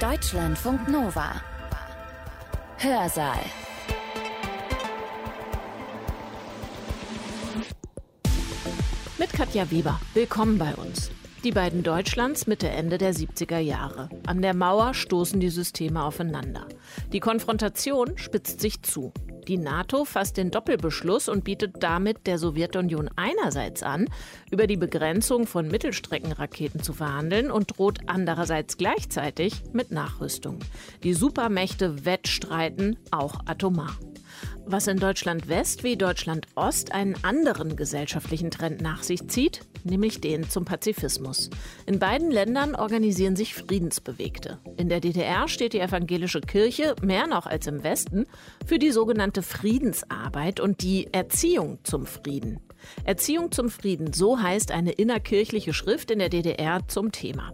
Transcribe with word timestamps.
Deutschlandfunk 0.00 0.86
Nova. 0.88 1.40
Hörsaal. 2.76 3.38
Mit 9.16 9.32
Katja 9.32 9.70
Weber. 9.70 9.98
Willkommen 10.12 10.58
bei 10.58 10.74
uns. 10.74 11.10
Die 11.42 11.52
beiden 11.52 11.82
Deutschlands 11.82 12.46
Mitte 12.46 12.68
Ende 12.68 12.98
der 12.98 13.14
70er 13.14 13.58
Jahre. 13.58 14.10
An 14.26 14.42
der 14.42 14.54
Mauer 14.54 14.92
stoßen 14.92 15.40
die 15.40 15.48
Systeme 15.48 16.02
aufeinander. 16.02 16.66
Die 17.12 17.20
Konfrontation 17.20 18.18
spitzt 18.18 18.60
sich 18.60 18.82
zu. 18.82 19.12
Die 19.48 19.58
NATO 19.58 20.04
fasst 20.04 20.36
den 20.36 20.50
Doppelbeschluss 20.50 21.28
und 21.28 21.44
bietet 21.44 21.82
damit 21.82 22.26
der 22.26 22.38
Sowjetunion 22.38 23.10
einerseits 23.16 23.82
an, 23.82 24.08
über 24.50 24.66
die 24.66 24.76
Begrenzung 24.76 25.46
von 25.46 25.68
Mittelstreckenraketen 25.68 26.82
zu 26.82 26.92
verhandeln 26.92 27.50
und 27.50 27.76
droht 27.78 28.00
andererseits 28.06 28.78
gleichzeitig 28.78 29.62
mit 29.72 29.90
Nachrüstung. 29.90 30.60
Die 31.02 31.14
Supermächte 31.14 32.04
wettstreiten 32.04 32.96
auch 33.10 33.40
atomar 33.46 33.96
was 34.66 34.86
in 34.86 34.98
Deutschland 34.98 35.48
West 35.48 35.84
wie 35.84 35.96
Deutschland 35.96 36.46
Ost 36.54 36.92
einen 36.92 37.16
anderen 37.22 37.76
gesellschaftlichen 37.76 38.50
Trend 38.50 38.80
nach 38.80 39.02
sich 39.02 39.28
zieht, 39.28 39.60
nämlich 39.84 40.20
den 40.20 40.48
zum 40.48 40.64
Pazifismus. 40.64 41.50
In 41.86 41.98
beiden 41.98 42.30
Ländern 42.30 42.74
organisieren 42.74 43.36
sich 43.36 43.54
Friedensbewegte. 43.54 44.58
In 44.76 44.88
der 44.88 45.00
DDR 45.00 45.48
steht 45.48 45.72
die 45.72 45.80
evangelische 45.80 46.40
Kirche, 46.40 46.94
mehr 47.02 47.26
noch 47.26 47.46
als 47.46 47.66
im 47.66 47.82
Westen, 47.82 48.26
für 48.66 48.78
die 48.78 48.90
sogenannte 48.90 49.42
Friedensarbeit 49.42 50.60
und 50.60 50.82
die 50.82 51.12
Erziehung 51.12 51.78
zum 51.84 52.06
Frieden. 52.06 52.60
Erziehung 53.04 53.52
zum 53.52 53.68
Frieden, 53.68 54.12
so 54.12 54.40
heißt 54.40 54.70
eine 54.70 54.92
innerkirchliche 54.92 55.72
Schrift 55.72 56.10
in 56.10 56.18
der 56.18 56.28
DDR 56.28 56.86
zum 56.88 57.12
Thema. 57.12 57.52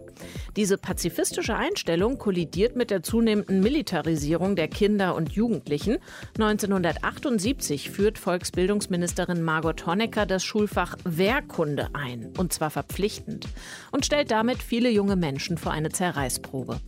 Diese 0.55 0.77
pazifistische 0.77 1.55
Einstellung 1.55 2.17
kollidiert 2.17 2.75
mit 2.75 2.91
der 2.91 3.03
zunehmenden 3.03 3.61
Militarisierung 3.61 4.55
der 4.55 4.67
Kinder 4.67 5.15
und 5.15 5.31
Jugendlichen. 5.31 5.97
1978 6.37 7.89
führt 7.89 8.17
Volksbildungsministerin 8.17 9.41
Margot 9.41 9.85
Honecker 9.85 10.25
das 10.25 10.43
Schulfach 10.43 10.97
Wehrkunde 11.03 11.89
ein, 11.93 12.33
und 12.37 12.53
zwar 12.53 12.69
verpflichtend, 12.69 13.47
und 13.91 14.05
stellt 14.05 14.31
damit 14.31 14.61
viele 14.61 14.89
junge 14.89 15.15
Menschen 15.15 15.57
vor 15.57 15.71
eine 15.71 15.89
Zerreißprobe. 15.89 16.79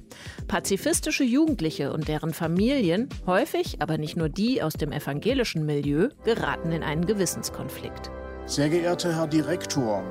Pazifistische 0.48 1.24
Jugendliche 1.24 1.94
und 1.94 2.08
deren 2.08 2.34
Familien, 2.34 3.10
häufig 3.26 3.82
aber 3.82 3.98
nicht 3.98 4.18
nur 4.18 4.30
die 4.30 4.62
aus 4.62 4.74
dem 4.74 4.92
evangelischen 4.92 5.66
Milieu, 5.66 6.10
geraten 6.24 6.72
in 6.72 6.84
einen 6.84 7.06
Gewissenskonflikt. 7.06 8.12
Sehr 8.46 8.70
geehrter 8.70 9.16
Herr 9.16 9.28
Direktor, 9.28 10.04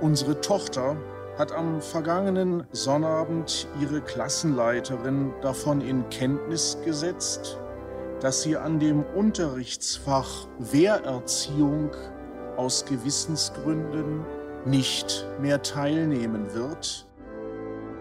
unsere 0.00 0.40
Tochter 0.40 0.96
hat 1.38 1.52
am 1.52 1.80
vergangenen 1.80 2.64
Sonnabend 2.72 3.68
ihre 3.80 4.00
Klassenleiterin 4.00 5.32
davon 5.42 5.80
in 5.80 6.08
Kenntnis 6.10 6.76
gesetzt, 6.84 7.56
dass 8.20 8.42
sie 8.42 8.56
an 8.56 8.80
dem 8.80 9.04
Unterrichtsfach 9.14 10.48
Wehrerziehung 10.58 11.92
aus 12.56 12.84
Gewissensgründen 12.84 14.24
nicht 14.64 15.24
mehr 15.40 15.62
teilnehmen 15.62 16.52
wird 16.54 17.07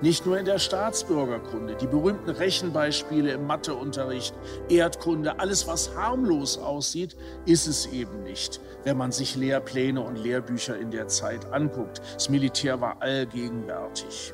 nicht 0.02 0.26
nur 0.26 0.38
in 0.38 0.45
der 0.45 0.59
Staatsbürgerkunde, 0.59 1.76
die 1.76 1.88
berühmten 1.88 2.30
Rechenbeispiele 2.30 3.31
im 3.31 3.48
Matheunterricht, 3.48 4.36
Erdkunde, 4.70 5.39
alles 5.39 5.67
was 5.67 5.95
harmlos 5.95 6.58
aussieht, 6.58 7.16
ist 7.45 7.67
es 7.67 7.88
eben 7.88 8.23
nicht, 8.23 8.62
wenn 8.84 8.98
man 8.98 9.12
sich 9.12 9.36
Lehrpläne 9.36 10.02
und 10.02 10.17
Lehrbücher 10.17 10.78
in 10.78 10.92
der 10.92 11.08
Zeit 11.08 11.52
anguckt. 11.52 12.02
Das 12.14 12.30
Militär 12.30 12.80
war 12.80 13.02
allgegenwärtig. 13.02 14.34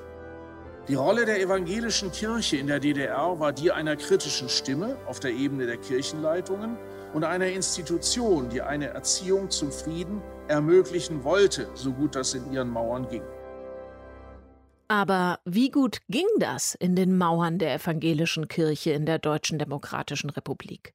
Die 0.90 0.96
Rolle 0.96 1.24
der 1.24 1.42
evangelischen 1.42 2.12
Kirche 2.12 2.58
in 2.58 2.68
der 2.68 2.82
DDR 2.82 3.40
war 3.40 3.54
die 3.54 3.72
einer 3.72 3.96
kritischen 3.96 4.50
Stimme 4.50 4.98
auf 5.06 5.22
der 5.22 5.32
Ebene 5.32 5.66
der 5.66 5.78
Kirchenleitungen 5.78 6.78
und 7.14 7.24
einer 7.24 7.48
Institution, 7.48 8.50
die 8.50 8.62
eine 8.62 8.88
Erziehung 8.88 9.50
zum 9.50 9.72
Frieden 9.72 10.22
ermöglichen 10.50 11.24
wollte, 11.24 11.70
so 11.74 11.94
gut 11.94 12.16
das 12.16 12.34
in 12.34 12.52
ihren 12.52 12.70
Mauern 12.70 13.08
ging. 13.08 13.24
Aber 14.88 15.40
wie 15.46 15.70
gut 15.72 16.00
ging 16.10 16.28
das 16.40 16.76
in 16.76 16.96
den 16.96 17.18
Mauern 17.18 17.58
der 17.58 17.74
evangelischen 17.74 18.48
Kirche 18.48 18.92
in 18.92 19.06
der 19.06 19.20
Deutschen 19.20 19.58
Demokratischen 19.58 20.30
Republik? 20.30 20.94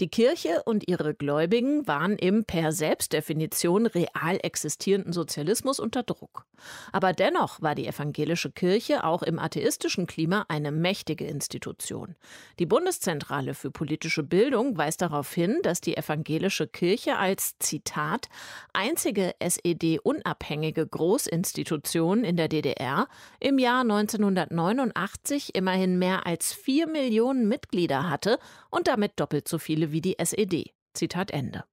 Die 0.00 0.08
Kirche 0.08 0.62
und 0.64 0.88
ihre 0.88 1.14
Gläubigen 1.14 1.86
waren 1.86 2.16
im 2.16 2.44
per 2.44 2.72
Selbstdefinition 2.72 3.86
real 3.86 4.38
existierenden 4.42 5.12
Sozialismus 5.12 5.78
unter 5.78 6.02
Druck. 6.02 6.46
Aber 6.90 7.12
dennoch 7.12 7.62
war 7.62 7.76
die 7.76 7.86
evangelische 7.86 8.50
Kirche 8.50 9.04
auch 9.04 9.22
im 9.22 9.38
atheistischen 9.38 10.06
Klima 10.06 10.46
eine 10.48 10.72
mächtige 10.72 11.26
Institution. 11.26 12.16
Die 12.58 12.66
Bundeszentrale 12.66 13.54
für 13.54 13.70
politische 13.70 14.24
Bildung 14.24 14.76
weist 14.76 15.02
darauf 15.02 15.32
hin, 15.32 15.58
dass 15.62 15.80
die 15.80 15.96
evangelische 15.96 16.66
Kirche 16.66 17.16
als 17.18 17.58
Zitat 17.58 18.28
einzige 18.72 19.34
SED-unabhängige 19.38 20.86
Großinstitution 20.86 22.24
in 22.24 22.36
der 22.36 22.48
DDR 22.48 23.06
im 23.38 23.58
Jahr 23.58 23.82
1989 23.82 25.54
immerhin 25.54 25.98
mehr 25.98 26.26
als 26.26 26.52
vier 26.52 26.88
Millionen 26.88 27.46
Mitglieder 27.48 28.08
hatte 28.10 28.38
und 28.70 28.88
damit 28.88 29.12
doppelt 29.20 29.46
so 29.46 29.58
viele 29.58 29.83
wie 29.92 30.00
die 30.00 30.16
SED. 30.18 30.72
Zitat 30.94 31.30
Ende. 31.30 31.64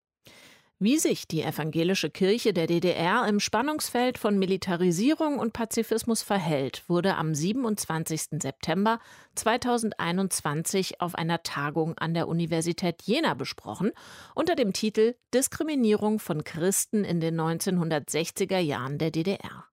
Wie 0.84 0.98
sich 0.98 1.28
die 1.28 1.44
evangelische 1.44 2.10
Kirche 2.10 2.54
der 2.54 2.66
DDR 2.66 3.28
im 3.28 3.40
Spannungsfeld 3.40 4.18
von 4.18 4.40
Militarisierung 4.40 5.38
und 5.38 5.54
Pazifismus 5.54 6.24
verhält, 6.24 6.84
wurde 6.88 7.18
am 7.18 7.36
27. 7.36 8.42
September 8.42 8.98
2021 9.36 11.00
auf 11.00 11.14
einer 11.14 11.44
Tagung 11.44 11.96
an 12.00 12.16
der 12.16 12.28
Universität 12.28 13.04
Jena 13.04 13.36
besprochen, 13.36 13.92
unter 14.34 14.56
dem 14.56 14.74
Titel 14.74 15.14
Diskriminierung 15.36 16.18
von 16.18 16.44
Christen 16.44 17.04
in 17.04 17.20
den 17.20 17.40
1960er 17.40 18.58
Jahren 18.58 18.98
der 18.98 19.12
DDR. 19.12 19.71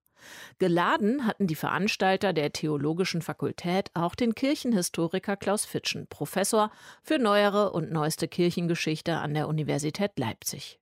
Geladen 0.58 1.26
hatten 1.26 1.46
die 1.46 1.54
Veranstalter 1.54 2.32
der 2.32 2.52
Theologischen 2.52 3.22
Fakultät 3.22 3.90
auch 3.94 4.14
den 4.14 4.34
Kirchenhistoriker 4.34 5.36
Klaus 5.36 5.64
Fitschen, 5.64 6.06
Professor 6.08 6.70
für 7.02 7.18
neuere 7.18 7.72
und 7.72 7.92
neueste 7.92 8.28
Kirchengeschichte 8.28 9.16
an 9.16 9.34
der 9.34 9.48
Universität 9.48 10.18
Leipzig. 10.18 10.78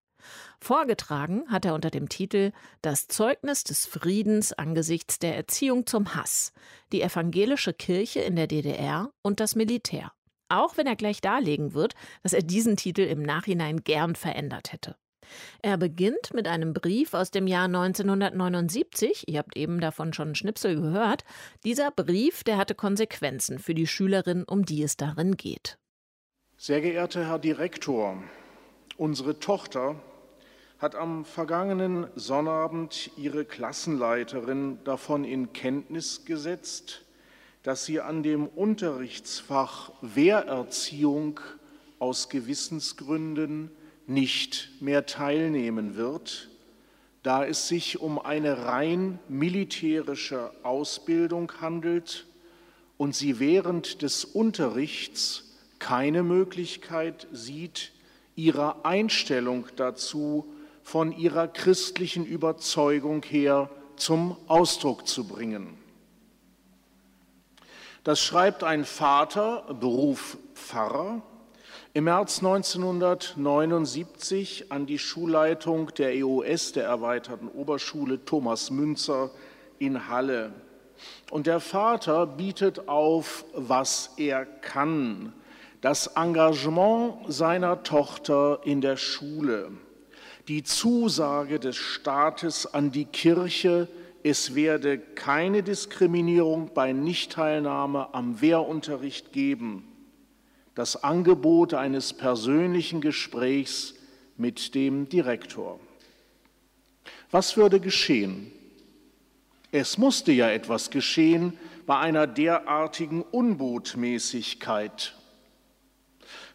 Vorgetragen 0.60 1.44
hat 1.48 1.64
er 1.64 1.74
unter 1.74 1.90
dem 1.90 2.08
Titel 2.08 2.52
Das 2.82 3.06
Zeugnis 3.08 3.64
des 3.64 3.86
Friedens 3.86 4.52
angesichts 4.52 5.18
der 5.18 5.36
Erziehung 5.36 5.86
zum 5.86 6.14
Hass, 6.14 6.52
die 6.92 7.02
evangelische 7.02 7.72
Kirche 7.72 8.20
in 8.20 8.36
der 8.36 8.46
DDR 8.46 9.10
und 9.22 9.40
das 9.40 9.54
Militär. 9.54 10.12
Auch 10.48 10.76
wenn 10.76 10.86
er 10.86 10.96
gleich 10.96 11.20
darlegen 11.20 11.74
wird, 11.74 11.94
dass 12.22 12.32
er 12.32 12.42
diesen 12.42 12.76
Titel 12.76 13.02
im 13.02 13.22
Nachhinein 13.22 13.82
gern 13.82 14.14
verändert 14.14 14.72
hätte. 14.72 14.96
Er 15.62 15.76
beginnt 15.76 16.32
mit 16.34 16.48
einem 16.48 16.72
Brief 16.72 17.14
aus 17.14 17.30
dem 17.30 17.46
Jahr 17.46 17.64
1979. 17.64 19.24
Ihr 19.26 19.38
habt 19.38 19.56
eben 19.56 19.80
davon 19.80 20.12
schon 20.12 20.34
Schnipsel 20.34 20.76
gehört. 20.76 21.24
Dieser 21.64 21.90
Brief, 21.90 22.44
der 22.44 22.56
hatte 22.56 22.74
Konsequenzen 22.74 23.58
für 23.58 23.74
die 23.74 23.86
Schülerin, 23.86 24.44
um 24.44 24.64
die 24.64 24.82
es 24.82 24.96
darin 24.96 25.36
geht. 25.36 25.78
Sehr 26.56 26.80
geehrter 26.80 27.28
Herr 27.28 27.38
Direktor, 27.38 28.22
unsere 28.96 29.38
Tochter 29.38 29.96
hat 30.78 30.94
am 30.94 31.24
vergangenen 31.24 32.06
Sonnabend 32.16 33.10
ihre 33.16 33.44
Klassenleiterin 33.44 34.78
davon 34.84 35.24
in 35.24 35.52
Kenntnis 35.52 36.24
gesetzt, 36.24 37.02
dass 37.62 37.84
sie 37.84 38.00
an 38.00 38.22
dem 38.22 38.46
Unterrichtsfach 38.46 39.92
Wehrerziehung 40.00 41.40
aus 41.98 42.28
Gewissensgründen 42.28 43.70
nicht 44.06 44.70
mehr 44.80 45.06
teilnehmen 45.06 45.96
wird, 45.96 46.48
da 47.22 47.44
es 47.44 47.68
sich 47.68 48.00
um 48.00 48.18
eine 48.18 48.64
rein 48.66 49.18
militärische 49.28 50.52
Ausbildung 50.62 51.52
handelt 51.60 52.26
und 52.98 53.14
sie 53.14 53.40
während 53.40 54.02
des 54.02 54.24
Unterrichts 54.24 55.56
keine 55.78 56.22
Möglichkeit 56.22 57.26
sieht, 57.32 57.92
ihre 58.36 58.84
Einstellung 58.84 59.66
dazu 59.76 60.46
von 60.82 61.10
ihrer 61.10 61.48
christlichen 61.48 62.24
Überzeugung 62.24 63.24
her 63.24 63.70
zum 63.96 64.36
Ausdruck 64.46 65.08
zu 65.08 65.26
bringen. 65.26 65.76
Das 68.04 68.20
schreibt 68.20 68.62
ein 68.62 68.84
Vater, 68.84 69.74
Beruf 69.80 70.38
Pfarrer, 70.54 71.22
im 71.96 72.04
März 72.04 72.38
1979 72.40 74.70
an 74.70 74.84
die 74.84 74.98
Schulleitung 74.98 75.94
der 75.94 76.14
EOS, 76.14 76.72
der 76.72 76.84
erweiterten 76.84 77.48
Oberschule 77.48 78.22
Thomas 78.22 78.70
Münzer 78.70 79.30
in 79.78 80.10
Halle. 80.10 80.52
Und 81.30 81.46
der 81.46 81.58
Vater 81.58 82.26
bietet 82.26 82.86
auf, 82.86 83.46
was 83.54 84.10
er 84.18 84.44
kann, 84.44 85.32
das 85.80 86.08
Engagement 86.08 87.14
seiner 87.28 87.82
Tochter 87.82 88.60
in 88.64 88.82
der 88.82 88.98
Schule, 88.98 89.70
die 90.48 90.64
Zusage 90.64 91.58
des 91.58 91.76
Staates 91.76 92.74
an 92.74 92.90
die 92.90 93.06
Kirche 93.06 93.88
es 94.22 94.54
werde 94.54 94.98
keine 94.98 95.62
Diskriminierung 95.62 96.72
bei 96.74 96.92
Nichtteilnahme 96.92 98.12
am 98.12 98.42
Wehrunterricht 98.42 99.32
geben. 99.32 99.95
Das 100.76 101.02
Angebot 101.02 101.72
eines 101.72 102.12
persönlichen 102.12 103.00
Gesprächs 103.00 103.94
mit 104.36 104.74
dem 104.74 105.08
Direktor. 105.08 105.80
Was 107.30 107.56
würde 107.56 107.80
geschehen? 107.80 108.52
Es 109.72 109.96
musste 109.96 110.32
ja 110.32 110.50
etwas 110.50 110.90
geschehen 110.90 111.54
bei 111.86 111.98
einer 111.98 112.26
derartigen 112.26 113.22
Unbotmäßigkeit. 113.22 115.14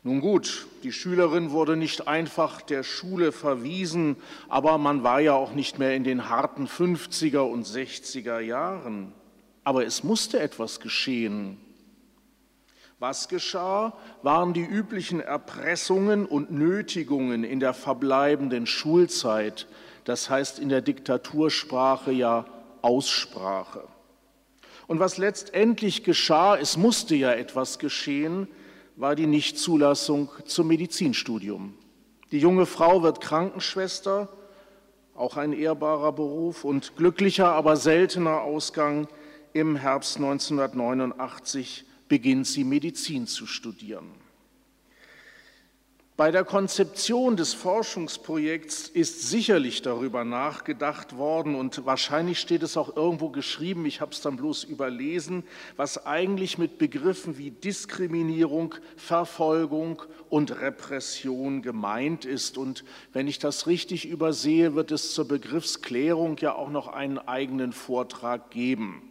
Nun 0.04 0.22
gut, 0.22 0.68
die 0.84 0.92
Schülerin 0.92 1.50
wurde 1.50 1.76
nicht 1.76 2.08
einfach 2.08 2.62
der 2.62 2.84
Schule 2.84 3.32
verwiesen, 3.32 4.18
aber 4.50 4.78
man 4.78 5.02
war 5.02 5.20
ja 5.20 5.34
auch 5.34 5.54
nicht 5.54 5.80
mehr 5.80 5.96
in 5.96 6.04
den 6.04 6.30
harten 6.30 6.68
50er 6.68 7.40
und 7.40 7.66
60er 7.66 8.40
Jahren. 8.40 9.14
Aber 9.64 9.84
es 9.84 10.04
musste 10.04 10.40
etwas 10.40 10.80
geschehen. 10.80 11.58
Was 13.02 13.28
geschah, 13.30 13.94
waren 14.22 14.54
die 14.54 14.64
üblichen 14.64 15.22
Erpressungen 15.22 16.28
und 16.28 16.52
Nötigungen 16.52 17.44
in 17.44 17.60
der 17.60 17.74
verbleibenden 17.74 18.68
Schulzeit, 18.68 19.66
das 20.04 20.30
heißt 20.30 20.60
in 20.60 20.70
der 20.70 20.82
Diktatursprache 20.82 22.12
ja 22.12 22.46
Aussprache. 22.84 23.88
Und 24.86 25.00
was 25.00 25.18
letztendlich 25.18 26.04
geschah, 26.04 26.56
es 26.56 26.78
musste 26.78 27.16
ja 27.16 27.32
etwas 27.32 27.80
geschehen, 27.80 28.48
war 28.96 29.16
die 29.16 29.26
Nichtzulassung 29.26 30.30
zum 30.46 30.68
Medizinstudium. 30.68 31.74
Die 32.32 32.38
junge 32.38 32.68
Frau 32.68 33.02
wird 33.02 33.20
Krankenschwester, 33.20 34.30
auch 35.16 35.38
ein 35.38 35.54
ehrbarer 35.54 36.12
Beruf 36.12 36.64
und 36.64 36.96
glücklicher, 36.98 37.52
aber 37.52 37.78
seltener 37.78 38.42
Ausgang. 38.42 39.08
Im 39.54 39.76
Herbst 39.76 40.18
1989 40.18 41.86
beginnt 42.12 42.46
sie 42.46 42.66
Medizin 42.66 43.26
zu 43.26 43.46
studieren. 43.46 44.12
Bei 46.18 46.30
der 46.30 46.44
Konzeption 46.44 47.38
des 47.38 47.54
Forschungsprojekts 47.54 48.90
ist 48.90 49.30
sicherlich 49.30 49.82
darüber 49.82 50.26
nachgedacht 50.26 51.16
worden 51.16 51.56
und 51.56 51.86
wahrscheinlich 51.86 52.42
steht 52.42 52.64
es 52.64 52.76
auch 52.76 52.98
irgendwo 52.98 53.30
geschrieben, 53.30 53.86
ich 53.86 54.02
habe 54.02 54.12
es 54.12 54.20
dann 54.20 54.36
bloß 54.36 54.66
überlesen, 54.66 55.46
was 55.78 56.06
eigentlich 56.06 56.58
mit 56.58 56.80
Begriffen 56.80 57.38
wie 57.38 57.52
Diskriminierung, 57.52 58.76
Verfolgung 58.98 60.04
und 60.30 60.60
Repression 60.60 61.62
gemeint 61.62 62.26
ist. 62.26 62.58
Und 62.58 62.84
wenn 63.14 63.30
ich 63.30 63.40
das 63.40 63.68
richtig 63.68 64.06
übersehe, 64.06 64.76
wird 64.76 64.92
es 64.92 65.14
zur 65.14 65.30
Begriffsklärung 65.30 66.36
ja 66.40 66.56
auch 66.56 66.70
noch 66.70 66.90
einen 66.90 67.20
eigenen 67.20 67.72
Vortrag 67.72 68.52
geben. 68.52 69.11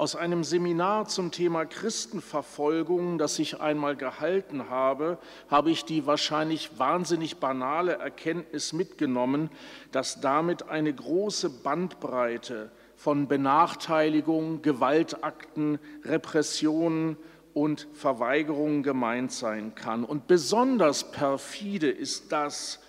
Aus 0.00 0.16
einem 0.16 0.44
Seminar 0.44 1.08
zum 1.08 1.30
Thema 1.30 1.66
Christenverfolgung, 1.66 3.18
das 3.18 3.38
ich 3.38 3.60
einmal 3.60 3.96
gehalten 3.96 4.70
habe, 4.70 5.18
habe 5.50 5.70
ich 5.70 5.84
die 5.84 6.06
wahrscheinlich 6.06 6.78
wahnsinnig 6.78 7.36
banale 7.36 7.98
Erkenntnis 7.98 8.72
mitgenommen, 8.72 9.50
dass 9.92 10.22
damit 10.22 10.70
eine 10.70 10.90
große 10.90 11.50
Bandbreite 11.50 12.70
von 12.96 13.28
Benachteiligung, 13.28 14.62
Gewaltakten, 14.62 15.78
Repressionen 16.02 17.18
und 17.52 17.86
Verweigerungen 17.92 18.82
gemeint 18.82 19.32
sein 19.32 19.74
kann. 19.74 20.04
Und 20.04 20.26
besonders 20.28 21.12
perfide 21.12 21.90
ist 21.90 22.32
das, 22.32 22.80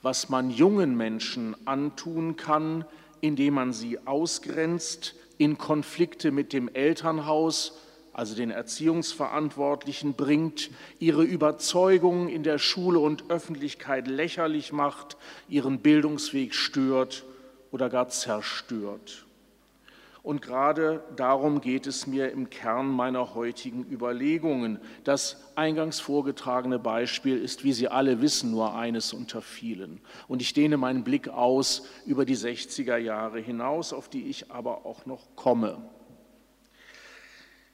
was 0.00 0.30
man 0.30 0.48
jungen 0.48 0.96
Menschen 0.96 1.54
antun 1.66 2.36
kann, 2.36 2.86
indem 3.20 3.52
man 3.52 3.74
sie 3.74 3.98
ausgrenzt, 4.06 5.14
in 5.38 5.58
Konflikte 5.58 6.30
mit 6.30 6.52
dem 6.52 6.68
Elternhaus, 6.68 7.78
also 8.12 8.34
den 8.36 8.50
Erziehungsverantwortlichen, 8.50 10.14
bringt, 10.14 10.70
ihre 11.00 11.24
Überzeugungen 11.24 12.28
in 12.28 12.42
der 12.44 12.58
Schule 12.58 13.00
und 13.00 13.30
Öffentlichkeit 13.30 14.06
lächerlich 14.06 14.72
macht, 14.72 15.16
ihren 15.48 15.80
Bildungsweg 15.80 16.54
stört 16.54 17.24
oder 17.72 17.90
gar 17.90 18.08
zerstört. 18.08 19.26
Und 20.24 20.40
gerade 20.40 21.04
darum 21.16 21.60
geht 21.60 21.86
es 21.86 22.06
mir 22.06 22.32
im 22.32 22.48
Kern 22.48 22.88
meiner 22.88 23.34
heutigen 23.34 23.84
Überlegungen. 23.84 24.78
Das 25.04 25.52
eingangs 25.54 26.00
vorgetragene 26.00 26.78
Beispiel 26.78 27.36
ist, 27.36 27.62
wie 27.62 27.74
Sie 27.74 27.88
alle 27.88 28.22
wissen, 28.22 28.50
nur 28.50 28.74
eines 28.74 29.12
unter 29.12 29.42
vielen. 29.42 30.00
Und 30.26 30.40
ich 30.40 30.54
dehne 30.54 30.78
meinen 30.78 31.04
Blick 31.04 31.28
aus 31.28 31.86
über 32.06 32.24
die 32.24 32.38
60er 32.38 32.96
Jahre 32.96 33.38
hinaus, 33.38 33.92
auf 33.92 34.08
die 34.08 34.22
ich 34.30 34.50
aber 34.50 34.86
auch 34.86 35.04
noch 35.04 35.36
komme. 35.36 35.90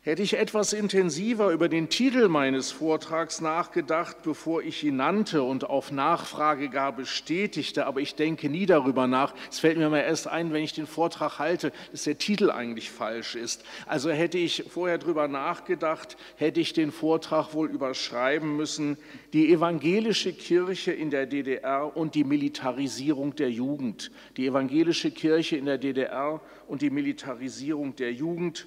Hätte 0.03 0.23
ich 0.23 0.39
etwas 0.39 0.73
intensiver 0.73 1.51
über 1.51 1.69
den 1.69 1.91
Titel 1.91 2.29
meines 2.29 2.73
Vortrags 2.73 3.43
nachgedacht, 3.43 4.23
bevor 4.23 4.63
ich 4.63 4.83
ihn 4.83 4.97
nannte 4.97 5.43
und 5.43 5.69
auf 5.69 5.93
Nachfrage 5.93 6.71
gar 6.71 6.97
bestätigte, 6.97 7.85
aber 7.85 8.01
ich 8.01 8.15
denke 8.15 8.49
nie 8.49 8.65
darüber 8.65 9.07
nach. 9.07 9.35
Es 9.51 9.59
fällt 9.59 9.77
mir 9.77 9.91
mal 9.91 9.99
erst 9.99 10.27
ein, 10.27 10.55
wenn 10.55 10.65
ich 10.65 10.73
den 10.73 10.87
Vortrag 10.87 11.39
halte, 11.39 11.71
dass 11.93 12.05
der 12.05 12.17
Titel 12.17 12.51
eigentlich 12.51 12.91
falsch 12.91 13.35
ist. 13.35 13.63
Also 13.85 14.09
hätte 14.09 14.39
ich 14.39 14.65
vorher 14.71 14.97
darüber 14.97 15.29
nachgedacht, 15.29 16.17
hätte 16.37 16.61
ich 16.61 16.73
den 16.73 16.93
Vortrag 16.93 17.53
wohl 17.53 17.69
überschreiben 17.69 18.57
müssen, 18.57 18.97
die 19.35 19.53
evangelische 19.53 20.33
Kirche 20.33 20.93
in 20.93 21.11
der 21.11 21.27
DDR 21.27 21.95
und 21.95 22.15
die 22.15 22.25
Militarisierung 22.25 23.37
der 23.37 23.51
Jugend. 23.51 24.11
Die 24.39 24.47
evangelische 24.47 25.11
Kirche 25.11 25.59
in 25.59 25.67
der 25.67 25.77
DDR 25.77 26.41
und 26.69 26.81
die 26.81 26.89
Militarisierung 26.89 27.95
der 27.97 28.15
Jugend 28.15 28.67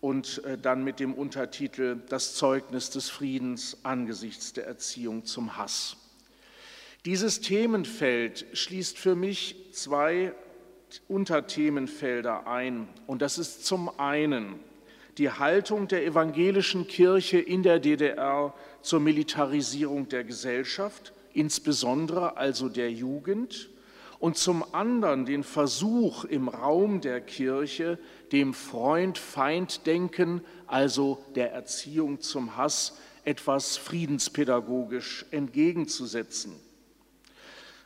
und 0.00 0.44
äh, 0.44 0.56
dann 0.58 0.84
mit 0.84 1.00
dem 1.00 1.14
Untertitel 1.14 1.96
Das 2.08 2.34
Zeugnis 2.34 2.90
des 2.90 3.08
Friedens 3.08 3.78
angesichts 3.82 4.52
der 4.52 4.66
Erziehung 4.66 5.24
zum 5.24 5.56
Hass. 5.56 5.96
Dieses 7.04 7.40
Themenfeld 7.40 8.46
schließt 8.52 8.98
für 8.98 9.14
mich 9.14 9.72
zwei 9.72 10.32
Unterthemenfelder 11.08 12.46
ein. 12.46 12.88
Und 13.06 13.22
das 13.22 13.38
ist 13.38 13.64
zum 13.64 13.98
einen 13.98 14.60
die 15.18 15.30
Haltung 15.30 15.88
der 15.88 16.04
evangelischen 16.04 16.86
Kirche 16.86 17.38
in 17.38 17.62
der 17.62 17.80
DDR 17.80 18.54
zur 18.82 19.00
Militarisierung 19.00 20.08
der 20.08 20.24
Gesellschaft, 20.24 21.12
insbesondere 21.32 22.36
also 22.36 22.68
der 22.68 22.92
Jugend, 22.92 23.68
und 24.20 24.36
zum 24.36 24.64
anderen 24.74 25.24
den 25.24 25.44
Versuch 25.44 26.24
im 26.24 26.48
Raum 26.48 27.00
der 27.00 27.20
Kirche, 27.20 27.98
dem 28.32 28.52
Freund-Feind-Denken, 28.52 30.42
also 30.66 31.24
der 31.34 31.52
Erziehung 31.52 32.20
zum 32.20 32.56
Hass, 32.56 32.98
etwas 33.24 33.76
friedenspädagogisch 33.76 35.26
entgegenzusetzen. 35.30 36.52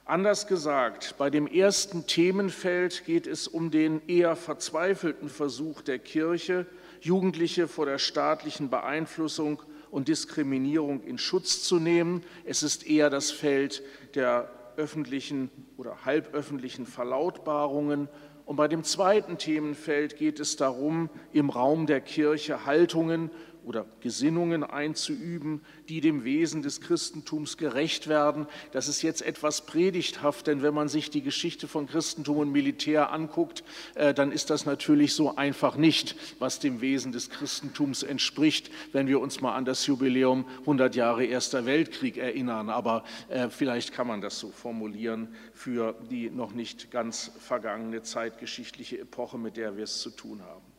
Anders 0.05 0.47
gesagt, 0.47 1.15
bei 1.19 1.31
dem 1.31 1.47
ersten 1.47 2.07
Themenfeld 2.07 3.05
geht 3.05 3.27
es 3.27 3.47
um 3.47 3.71
den 3.71 4.01
eher 4.09 4.35
verzweifelten 4.37 5.29
Versuch 5.29 5.83
der 5.83 5.99
Kirche, 5.99 6.67
Jugendliche 7.01 7.69
vor 7.69 7.87
der 7.87 7.99
staatlichen 7.99 8.71
Beeinflussung 8.71 9.63
und 9.91 10.09
Diskriminierung 10.09 11.03
in 11.05 11.19
Schutz 11.19 11.63
zu 11.63 11.79
nehmen. 11.79 12.25
Es 12.45 12.63
ist 12.63 12.87
eher 12.87 13.11
das 13.11 13.31
Feld 13.31 13.83
der 14.15 14.51
öffentlichen 14.77 15.51
oder 15.77 16.05
halböffentlichen 16.05 16.87
Verlautbarungen. 16.87 18.09
Und 18.45 18.57
bei 18.57 18.69
dem 18.69 18.85
zweiten 18.85 19.39
Themenfeld 19.39 20.17
geht 20.17 20.41
es 20.41 20.57
darum, 20.57 21.11
im 21.33 21.51
Raum 21.51 21.87
der 21.87 22.01
Kirche 22.01 22.67
Haltungen 22.67 23.31
oder 23.65 23.87
Gesinnungen 24.01 24.65
einzuüben, 24.65 25.61
die 25.89 26.01
dem 26.01 26.25
Wesen 26.25 26.63
des 26.63 26.81
Christentums 26.81 27.57
gerecht 27.57 28.09
werden. 28.09 28.47
Das 28.73 28.89
ist 28.89 29.03
jetzt 29.03 29.23
etwas 29.23 29.67
predigthaft, 29.67 30.47
denn 30.47 30.63
wenn 30.63 30.75
man 30.75 30.89
sich 30.89 31.11
die 31.11 31.23
Geschichte 31.23 31.69
von 31.69 31.87
Christentum 31.87 32.39
und 32.39 32.53
Militär 32.53 33.13
anguckt, 33.13 33.65
äh, 33.95 34.15
dann 34.15 34.33
ist 34.33 34.51
das 34.51 34.67
natürlich 34.67 35.15
so 35.15 35.37
einfach 35.37 35.77
nicht, 35.77 36.17
was 36.39 36.59
dem 36.59 36.81
Wesen 36.81 37.13
des 37.13 37.31
Christentums 37.31 38.03
entspricht, 38.03 38.71
wenn 38.93 39.07
wir 39.07 39.21
uns 39.21 39.41
mal 39.41 39.55
an 39.55 39.65
das 39.65 39.87
Jubiläum 39.87 40.47
100 40.61 40.95
Jahre 40.95 41.25
Erster 41.25 41.67
Weltkrieg 41.67 42.17
erinnern. 42.17 42.71
Aber 42.71 43.05
äh, 43.29 43.49
vielleicht 43.49 43.93
kann 43.93 44.07
man 44.07 44.21
das 44.21 44.39
so 44.39 44.51
formulieren 44.51 45.35
für 45.53 45.95
die 46.11 46.31
noch 46.31 46.53
nicht 46.53 46.91
ganz 46.91 47.33
vergangene 47.39 48.03
zeitgeschichtliche 48.03 48.99
Epoche, 48.99 49.39
mit 49.39 49.57
der 49.57 49.77
wir 49.77 49.85
es 49.85 50.01
zu 50.01 50.11
tun 50.11 50.43
haben. 50.43 50.72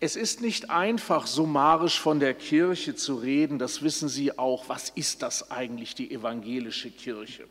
Es 0.00 0.16
ist 0.16 0.40
nicht 0.40 0.70
einfach, 0.70 1.26
summarisch 1.26 2.00
von 2.00 2.20
der 2.20 2.34
Kirche 2.34 2.94
zu 2.94 3.16
reden, 3.16 3.58
das 3.58 3.82
wissen 3.82 4.08
Sie 4.08 4.38
auch. 4.38 4.68
Was 4.68 4.90
ist 4.90 5.22
das 5.22 5.50
eigentlich, 5.50 5.94
die 5.94 6.10
evangelische 6.10 6.90
Kirche? 6.90 7.46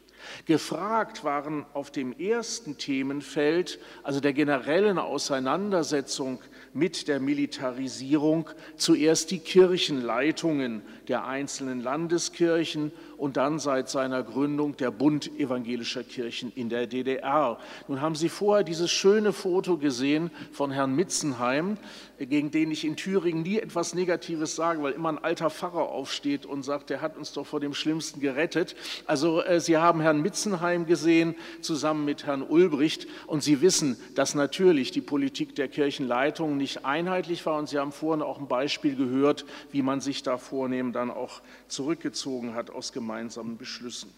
Gefragt 0.45 1.23
waren 1.23 1.65
auf 1.73 1.91
dem 1.91 2.17
ersten 2.17 2.77
Themenfeld, 2.77 3.79
also 4.03 4.19
der 4.19 4.33
generellen 4.33 4.97
Auseinandersetzung 4.97 6.39
mit 6.73 7.07
der 7.07 7.19
Militarisierung, 7.19 8.49
zuerst 8.77 9.31
die 9.31 9.39
Kirchenleitungen 9.39 10.81
der 11.07 11.25
einzelnen 11.25 11.81
Landeskirchen 11.81 12.91
und 13.17 13.37
dann 13.37 13.59
seit 13.59 13.89
seiner 13.89 14.21
Gründung 14.21 14.75
der 14.75 14.91
Bund 14.91 15.31
evangelischer 15.39 16.03
Kirchen 16.03 16.51
in 16.55 16.69
der 16.69 16.87
DDR. 16.87 17.57
Nun 17.87 18.01
haben 18.01 18.15
Sie 18.15 18.27
vorher 18.27 18.63
dieses 18.63 18.91
schöne 18.91 19.31
Foto 19.31 19.77
gesehen 19.77 20.29
von 20.51 20.71
Herrn 20.71 20.93
Mitzenheim, 20.93 21.77
gegen 22.19 22.51
den 22.51 22.71
ich 22.71 22.85
in 22.85 22.95
Thüringen 22.95 23.43
nie 23.43 23.59
etwas 23.59 23.93
Negatives 23.93 24.55
sage, 24.55 24.81
weil 24.83 24.93
immer 24.93 25.09
ein 25.09 25.23
alter 25.23 25.49
Pfarrer 25.49 25.89
aufsteht 25.89 26.45
und 26.45 26.63
sagt, 26.63 26.89
der 26.89 27.01
hat 27.01 27.15
uns 27.17 27.33
doch 27.33 27.45
vor 27.45 27.59
dem 27.59 27.73
Schlimmsten 27.73 28.19
gerettet. 28.19 28.75
Also 29.05 29.41
äh, 29.41 29.59
Sie 29.59 29.77
haben 29.77 30.01
Herrn 30.01 30.12
Mitzenheim 30.21 30.85
gesehen, 30.85 31.35
zusammen 31.61 32.05
mit 32.05 32.25
Herrn 32.25 32.41
Ulbricht, 32.41 33.07
und 33.27 33.43
Sie 33.43 33.61
wissen, 33.61 33.97
dass 34.15 34.35
natürlich 34.35 34.91
die 34.91 35.01
Politik 35.01 35.55
der 35.55 35.67
Kirchenleitung 35.67 36.57
nicht 36.57 36.85
einheitlich 36.85 37.45
war. 37.45 37.57
Und 37.57 37.69
Sie 37.69 37.79
haben 37.79 37.91
vorhin 37.91 38.21
auch 38.21 38.39
ein 38.39 38.47
Beispiel 38.47 38.95
gehört, 38.95 39.45
wie 39.71 39.81
man 39.81 40.01
sich 40.01 40.23
da 40.23 40.37
vornehm 40.37 40.93
dann 40.93 41.11
auch 41.11 41.41
zurückgezogen 41.67 42.55
hat 42.55 42.69
aus 42.69 42.93
gemeinsamen 42.93 43.57
Beschlüssen. 43.57 44.09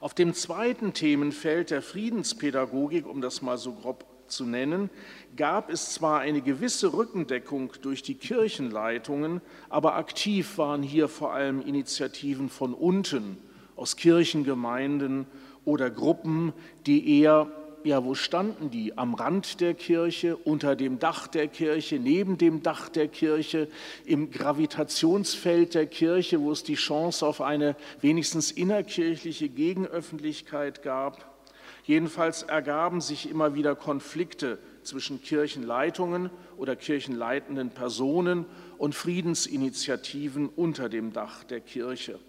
Auf 0.00 0.14
dem 0.14 0.34
zweiten 0.34 0.94
Themenfeld 0.94 1.70
der 1.70 1.80
Friedenspädagogik, 1.80 3.06
um 3.06 3.20
das 3.20 3.40
mal 3.40 3.56
so 3.56 3.72
grob 3.72 4.04
zu 4.26 4.44
nennen, 4.44 4.90
gab 5.36 5.70
es 5.70 5.94
zwar 5.94 6.20
eine 6.20 6.40
gewisse 6.40 6.92
Rückendeckung 6.92 7.72
durch 7.82 8.02
die 8.02 8.16
Kirchenleitungen, 8.16 9.40
aber 9.68 9.94
aktiv 9.94 10.58
waren 10.58 10.82
hier 10.82 11.08
vor 11.08 11.32
allem 11.32 11.60
Initiativen 11.60 12.48
von 12.48 12.74
unten, 12.74 13.38
aus 13.82 13.96
Kirchengemeinden 13.96 15.26
oder 15.64 15.90
Gruppen, 15.90 16.52
die 16.86 17.20
eher 17.20 17.50
ja, 17.84 18.04
wo 18.04 18.14
standen 18.14 18.70
die? 18.70 18.96
Am 18.96 19.14
Rand 19.14 19.60
der 19.60 19.74
Kirche, 19.74 20.36
unter 20.36 20.76
dem 20.76 21.00
Dach 21.00 21.26
der 21.26 21.48
Kirche, 21.48 21.98
neben 21.98 22.38
dem 22.38 22.62
Dach 22.62 22.88
der 22.88 23.08
Kirche, 23.08 23.66
im 24.04 24.30
Gravitationsfeld 24.30 25.74
der 25.74 25.86
Kirche, 25.86 26.40
wo 26.40 26.52
es 26.52 26.62
die 26.62 26.76
Chance 26.76 27.26
auf 27.26 27.40
eine 27.40 27.74
wenigstens 28.00 28.52
innerkirchliche 28.52 29.48
Gegenöffentlichkeit 29.48 30.84
gab. 30.84 31.42
Jedenfalls 31.82 32.44
ergaben 32.44 33.00
sich 33.00 33.28
immer 33.28 33.56
wieder 33.56 33.74
Konflikte 33.74 34.60
zwischen 34.84 35.20
Kirchenleitungen 35.20 36.30
oder 36.56 36.76
kirchenleitenden 36.76 37.70
Personen 37.70 38.46
und 38.78 38.94
Friedensinitiativen 38.94 40.48
unter 40.48 40.88
dem 40.88 41.12
Dach 41.12 41.42
der 41.42 41.58
Kirche. 41.58 42.20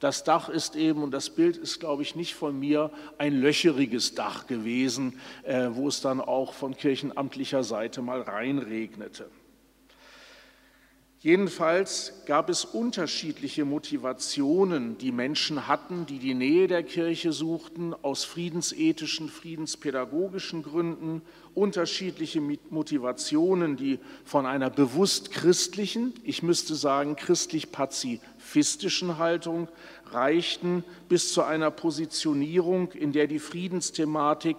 Das 0.00 0.24
Dach 0.24 0.48
ist 0.48 0.76
eben, 0.76 1.02
und 1.02 1.12
das 1.12 1.28
Bild 1.30 1.58
ist, 1.58 1.78
glaube 1.78 2.02
ich, 2.02 2.16
nicht 2.16 2.34
von 2.34 2.58
mir, 2.58 2.90
ein 3.18 3.38
löcheriges 3.38 4.14
Dach 4.14 4.46
gewesen, 4.46 5.20
äh, 5.44 5.68
wo 5.72 5.88
es 5.88 6.00
dann 6.00 6.20
auch 6.20 6.54
von 6.54 6.74
kirchenamtlicher 6.74 7.62
Seite 7.62 8.00
mal 8.00 8.22
reinregnete. 8.22 9.30
Jedenfalls 11.22 12.14
gab 12.24 12.48
es 12.48 12.64
unterschiedliche 12.64 13.66
Motivationen, 13.66 14.96
die 14.96 15.12
Menschen 15.12 15.68
hatten, 15.68 16.06
die 16.06 16.18
die 16.18 16.32
Nähe 16.32 16.66
der 16.66 16.82
Kirche 16.82 17.32
suchten, 17.32 17.92
aus 17.92 18.24
friedensethischen, 18.24 19.28
friedenspädagogischen 19.28 20.62
Gründen, 20.62 21.20
unterschiedliche 21.52 22.40
Motivationen, 22.70 23.76
die 23.76 23.98
von 24.24 24.46
einer 24.46 24.70
bewusst 24.70 25.30
christlichen, 25.30 26.14
ich 26.24 26.42
müsste 26.42 26.74
sagen 26.74 27.16
christlich-pazifistischen 27.16 29.18
Haltung 29.18 29.68
reichten, 30.06 30.84
bis 31.10 31.34
zu 31.34 31.42
einer 31.42 31.70
Positionierung, 31.70 32.92
in 32.92 33.12
der 33.12 33.26
die 33.26 33.40
Friedensthematik 33.40 34.56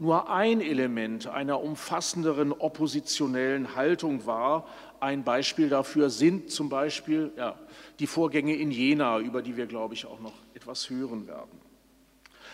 nur 0.00 0.28
ein 0.28 0.60
Element 0.60 1.28
einer 1.28 1.60
umfassenderen 1.60 2.52
oppositionellen 2.52 3.76
Haltung 3.76 4.26
war, 4.26 4.66
ein 5.00 5.24
Beispiel 5.24 5.68
dafür 5.68 6.10
sind 6.10 6.50
zum 6.50 6.68
Beispiel 6.68 7.32
ja, 7.36 7.58
die 7.98 8.06
Vorgänge 8.06 8.54
in 8.56 8.70
Jena, 8.70 9.18
über 9.18 9.42
die 9.42 9.56
wir, 9.56 9.66
glaube 9.66 9.94
ich, 9.94 10.06
auch 10.06 10.20
noch 10.20 10.34
etwas 10.54 10.90
hören 10.90 11.26
werden. 11.26 11.60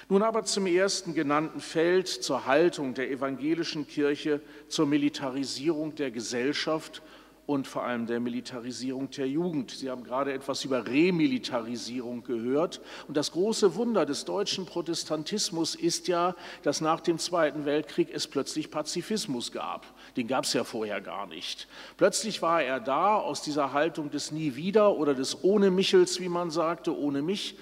Nun 0.09 0.23
aber 0.23 0.45
zum 0.45 0.67
ersten 0.67 1.15
genannten 1.15 1.61
Feld, 1.61 2.07
zur 2.07 2.47
Haltung 2.47 2.95
der 2.95 3.11
evangelischen 3.11 3.89
Kirche 3.89 4.41
zur 4.69 4.87
Militarisierung 4.87 5.97
der 5.97 6.13
Gesellschaft 6.13 7.03
und 7.47 7.69
vor 7.69 7.85
allem 7.85 8.07
der 8.07 8.19
Militarisierung 8.19 9.09
der 9.11 9.29
Jugend. 9.29 9.71
Sie 9.71 9.89
haben 9.89 10.03
gerade 10.03 10.33
etwas 10.33 10.65
über 10.65 10.87
Remilitarisierung 10.87 12.25
gehört. 12.25 12.81
Und 13.07 13.17
das 13.17 13.31
große 13.31 13.77
Wunder 13.77 14.05
des 14.05 14.25
deutschen 14.25 14.67
Protestantismus 14.67 15.77
ist 15.77 16.09
ja, 16.09 16.35
dass 16.63 16.81
nach 16.81 17.01
dem 17.01 17.19
Zweiten 17.19 17.65
Weltkrieg 17.65 18.09
es 18.13 18.27
plötzlich 18.27 18.71
Pazifismus 18.71 19.53
gab. 19.53 19.87
Den 20.17 20.27
gab 20.27 20.45
es 20.45 20.53
ja 20.55 20.65
vorher 20.65 21.01
gar 21.01 21.27
nicht. 21.27 21.69
Plötzlich 21.97 22.43
war 22.43 22.63
er 22.63 22.81
da 22.81 23.17
aus 23.17 23.43
dieser 23.43 23.73
Haltung 23.73 24.11
des 24.11 24.33
Nie 24.33 24.57
wieder 24.57 24.97
oder 24.97 25.15
des 25.15 25.45
Ohne 25.45 25.71
Michels, 25.71 26.21
wie 26.21 26.29
man 26.29 26.51
sagte, 26.51 26.97
ohne 26.97 27.23
mich 27.23 27.57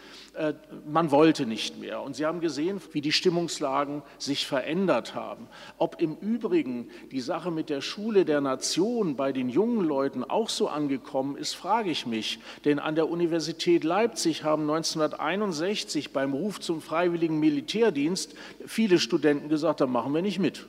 man 0.87 1.11
wollte 1.11 1.47
nicht 1.47 1.79
mehr. 1.79 2.03
Und 2.03 2.17
Sie 2.17 2.27
haben 2.27 2.41
gesehen, 2.41 2.81
wie 2.93 3.01
die 3.01 3.13
Stimmungslagen 3.13 4.03
sich 4.19 4.47
verändert 4.47 5.15
haben. 5.15 5.49
Ob 5.79 6.03
im 6.03 6.17
Übrigen 6.17 6.91
die 7.13 7.21
Sache 7.21 7.51
mit 7.53 7.71
der 7.71 7.81
Schule 7.81 8.25
der 8.25 8.41
Nation 8.41 9.15
bei 9.15 9.33
den 9.33 9.49
jungen 9.49 9.85
Leuten 9.85 10.25
auch 10.25 10.49
so 10.49 10.69
angekommen 10.69 11.37
ist, 11.37 11.55
frage 11.55 11.91
ich 11.91 12.07
mich. 12.07 12.41
Denn 12.65 12.81
an 12.81 12.97
der 12.97 13.09
Universität 13.09 13.85
Leipzig 13.85 14.43
haben 14.43 14.63
1961 14.63 16.13
beim 16.13 16.33
Ruf 16.33 16.59
zum 16.59 16.81
freiwilligen 16.81 17.39
Militärdienst 17.39 18.35
viele 18.67 18.99
Studenten 18.99 19.49
gesagt, 19.49 19.81
da 19.81 19.87
machen 19.87 20.15
wir 20.15 20.23
nicht 20.23 20.41
mit. 20.41 20.67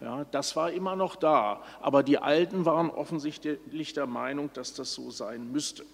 Ja, 0.00 0.26
das 0.30 0.56
war 0.56 0.72
immer 0.72 0.96
noch 0.96 1.16
da. 1.16 1.62
Aber 1.80 2.02
die 2.02 2.18
Alten 2.18 2.64
waren 2.64 2.90
offensichtlich 2.90 3.92
der 3.94 4.06
Meinung, 4.06 4.50
dass 4.52 4.74
das 4.74 4.92
so 4.92 5.10
sein 5.10 5.52
müsste. 5.52 5.84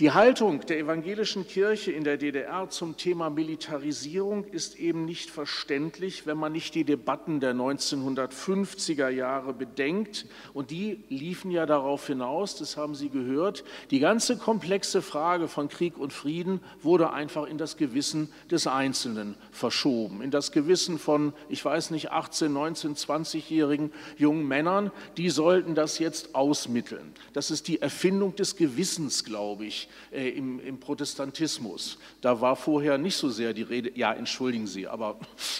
Die 0.00 0.12
Haltung 0.12 0.60
der 0.60 0.78
evangelischen 0.78 1.44
Kirche 1.44 1.90
in 1.90 2.04
der 2.04 2.18
DDR 2.18 2.70
zum 2.70 2.96
Thema 2.96 3.30
Militarisierung 3.30 4.44
ist 4.44 4.78
eben 4.78 5.04
nicht 5.04 5.28
verständlich, 5.28 6.24
wenn 6.24 6.38
man 6.38 6.52
nicht 6.52 6.76
die 6.76 6.84
Debatten 6.84 7.40
der 7.40 7.52
1950er 7.52 9.08
Jahre 9.08 9.52
bedenkt. 9.52 10.26
Und 10.54 10.70
die 10.70 11.02
liefen 11.08 11.50
ja 11.50 11.66
darauf 11.66 12.06
hinaus, 12.06 12.54
das 12.54 12.76
haben 12.76 12.94
Sie 12.94 13.08
gehört, 13.08 13.64
die 13.90 13.98
ganze 13.98 14.36
komplexe 14.36 15.02
Frage 15.02 15.48
von 15.48 15.68
Krieg 15.68 15.98
und 15.98 16.12
Frieden 16.12 16.60
wurde 16.80 17.12
einfach 17.12 17.48
in 17.48 17.58
das 17.58 17.76
Gewissen 17.76 18.32
des 18.52 18.68
Einzelnen 18.68 19.34
verschoben, 19.50 20.22
in 20.22 20.30
das 20.30 20.52
Gewissen 20.52 21.00
von, 21.00 21.32
ich 21.48 21.64
weiß 21.64 21.90
nicht, 21.90 22.12
18, 22.12 22.52
19, 22.52 22.94
20-jährigen 22.94 23.92
jungen 24.16 24.46
Männern, 24.46 24.92
die 25.16 25.28
sollten 25.28 25.74
das 25.74 25.98
jetzt 25.98 26.36
ausmitteln. 26.36 27.14
Das 27.32 27.50
ist 27.50 27.66
die 27.66 27.82
Erfindung 27.82 28.36
des 28.36 28.54
Gewissens, 28.54 29.24
glaube 29.24 29.64
ich 29.66 29.87
äh, 30.12 30.28
im, 30.30 30.60
im, 30.60 30.80
Protestantismus. 30.80 31.98
Da 32.20 32.40
war 32.40 32.56
vorher 32.56 32.98
nicht 32.98 33.16
so 33.16 33.28
sehr 33.28 33.54
die 33.54 33.62
Rede, 33.62 33.92
ja, 33.94 34.12
entschuldigen 34.12 34.66
Sie, 34.66 34.86
aber 34.86 35.18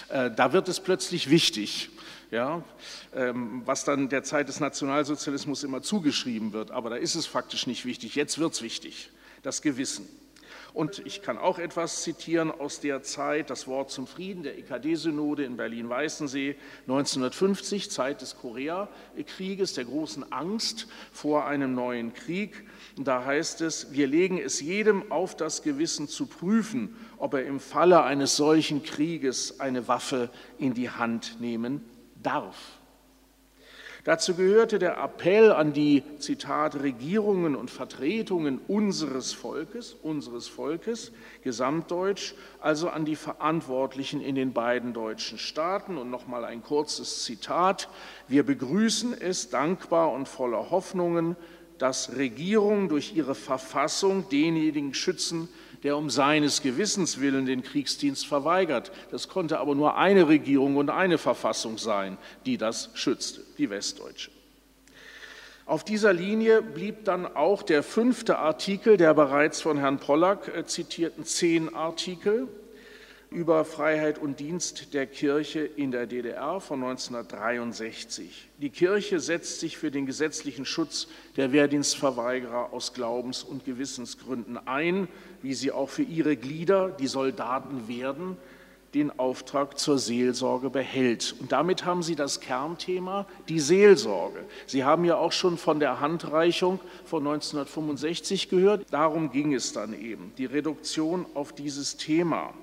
äh, 0.09 0.31
da 0.31 0.53
wird 0.53 0.67
es 0.67 0.79
plötzlich 0.79 1.29
wichtig. 1.29 1.89
Ja, 2.31 2.63
ähm, 3.15 3.63
was 3.65 3.85
dann 3.85 4.07
der 4.07 4.21
Zeit 4.21 4.49
des 4.49 4.59
Nationalsozialismus 4.59 5.63
immer 5.63 5.81
zugeschrieben 5.81 6.53
wird, 6.53 6.69
aber 6.69 6.91
da 6.91 6.95
ist 6.95 7.15
es 7.15 7.25
faktisch 7.25 7.65
nicht 7.65 7.85
wichtig. 7.85 8.13
Jetzt 8.13 8.37
wird 8.37 8.53
es 8.53 8.61
wichtig, 8.61 9.09
das 9.41 9.63
Gewissen. 9.63 10.07
Und 10.73 10.99
ich 11.05 11.21
kann 11.21 11.37
auch 11.37 11.59
etwas 11.59 12.03
zitieren 12.03 12.51
aus 12.51 12.79
der 12.79 13.01
Zeit, 13.01 13.49
das 13.49 13.67
Wort 13.67 13.91
zum 13.91 14.07
Frieden 14.07 14.43
der 14.43 14.57
EKD-Synode 14.57 15.43
in 15.43 15.57
Berlin-Weißensee 15.57 16.55
1950, 16.81 17.89
Zeit 17.89 18.21
des 18.21 18.37
Koreakrieges, 18.37 19.73
der 19.73 19.85
großen 19.85 20.31
Angst 20.31 20.87
vor 21.11 21.45
einem 21.45 21.73
neuen 21.73 22.13
Krieg. 22.13 22.65
Da 22.97 23.25
heißt 23.25 23.61
es, 23.61 23.91
wir 23.93 24.07
legen 24.07 24.37
es 24.37 24.61
jedem 24.61 25.11
auf 25.11 25.35
das 25.35 25.63
Gewissen 25.63 26.07
zu 26.07 26.27
prüfen, 26.27 26.95
ob 27.17 27.33
er 27.33 27.45
im 27.45 27.59
Falle 27.59 28.03
eines 28.03 28.35
solchen 28.35 28.83
Krieges 28.83 29.59
eine 29.59 29.87
Waffe 29.87 30.29
in 30.57 30.73
die 30.73 30.89
Hand 30.89 31.37
nehmen 31.39 31.83
darf. 32.21 32.78
Dazu 34.09 34.33
gehörte 34.33 34.79
der 34.79 34.97
Appell 34.97 35.51
an 35.51 35.71
die, 35.71 36.01
Zitat, 36.17 36.81
Regierungen 36.81 37.55
und 37.55 37.69
Vertretungen 37.69 38.59
unseres 38.67 39.33
Volkes, 39.33 39.95
unseres 40.01 40.47
Volkes, 40.47 41.11
gesamtdeutsch, 41.43 42.33
also 42.59 42.89
an 42.89 43.05
die 43.05 43.15
Verantwortlichen 43.15 44.19
in 44.19 44.33
den 44.33 44.51
beiden 44.51 44.93
deutschen 44.93 45.37
Staaten. 45.37 45.95
Und 45.95 46.09
nochmal 46.09 46.43
ein 46.43 46.63
kurzes 46.63 47.23
Zitat. 47.23 47.87
Wir 48.27 48.41
begrüßen 48.41 49.13
es 49.13 49.51
dankbar 49.51 50.11
und 50.11 50.27
voller 50.27 50.71
Hoffnungen, 50.71 51.35
dass 51.77 52.15
Regierungen 52.15 52.89
durch 52.89 53.15
ihre 53.15 53.35
Verfassung 53.35 54.27
denjenigen 54.29 54.95
schützen, 54.95 55.49
der 55.83 55.97
um 55.97 56.09
seines 56.09 56.61
Gewissens 56.61 57.19
willen 57.19 57.45
den 57.45 57.63
Kriegsdienst 57.63 58.27
verweigert. 58.27 58.91
Das 59.11 59.27
konnte 59.29 59.59
aber 59.59 59.75
nur 59.75 59.97
eine 59.97 60.27
Regierung 60.27 60.75
und 60.75 60.89
eine 60.89 61.17
Verfassung 61.17 61.77
sein, 61.77 62.17
die 62.45 62.57
das 62.57 62.89
schützte, 62.93 63.41
die 63.57 63.69
westdeutsche. 63.69 64.31
Auf 65.65 65.83
dieser 65.83 66.13
Linie 66.13 66.63
blieb 66.63 67.05
dann 67.05 67.27
auch 67.27 67.61
der 67.61 67.83
fünfte 67.83 68.39
Artikel 68.39 68.97
der 68.97 69.13
bereits 69.13 69.61
von 69.61 69.77
Herrn 69.77 69.99
Pollack 69.99 70.47
äh, 70.47 70.65
zitierten 70.65 71.25
zehn 71.25 71.75
Artikel 71.75 72.47
über 73.31 73.63
Freiheit 73.63 74.17
und 74.17 74.39
Dienst 74.39 74.93
der 74.93 75.05
Kirche 75.05 75.59
in 75.59 75.91
der 75.91 76.07
DDR 76.07 76.59
von 76.59 76.83
1963. 76.83 78.49
Die 78.57 78.69
Kirche 78.69 79.19
setzt 79.19 79.59
sich 79.59 79.77
für 79.77 79.91
den 79.91 80.05
gesetzlichen 80.05 80.65
Schutz 80.65 81.07
der 81.37 81.51
Wehrdienstverweigerer 81.51 82.73
aus 82.73 82.93
Glaubens- 82.93 83.43
und 83.43 83.65
Gewissensgründen 83.65 84.57
ein, 84.67 85.07
wie 85.43 85.53
sie 85.53 85.71
auch 85.71 85.89
für 85.89 86.01
ihre 86.03 86.37
Glieder, 86.37 86.89
die 86.89 87.07
Soldaten 87.07 87.87
werden, 87.87 88.37
den 88.95 89.17
Auftrag 89.19 89.77
zur 89.77 89.99
Seelsorge 89.99 90.71
behält. 90.71 91.35
Und 91.39 91.51
damit 91.51 91.85
haben 91.85 92.01
Sie 92.01 92.15
das 92.15 92.39
Kernthema, 92.39 93.27
die 93.47 93.59
Seelsorge. 93.59 94.43
Sie 94.65 94.83
haben 94.83 95.05
ja 95.05 95.15
auch 95.15 95.31
schon 95.31 95.59
von 95.59 95.79
der 95.79 95.99
Handreichung 95.99 96.79
von 97.05 97.19
1965 97.27 98.49
gehört. 98.49 98.87
Darum 98.89 99.31
ging 99.31 99.53
es 99.53 99.73
dann 99.73 99.93
eben, 99.93 100.33
die 100.39 100.45
Reduktion 100.45 101.27
auf 101.35 101.53
dieses 101.53 101.97
Thema. 101.97 102.53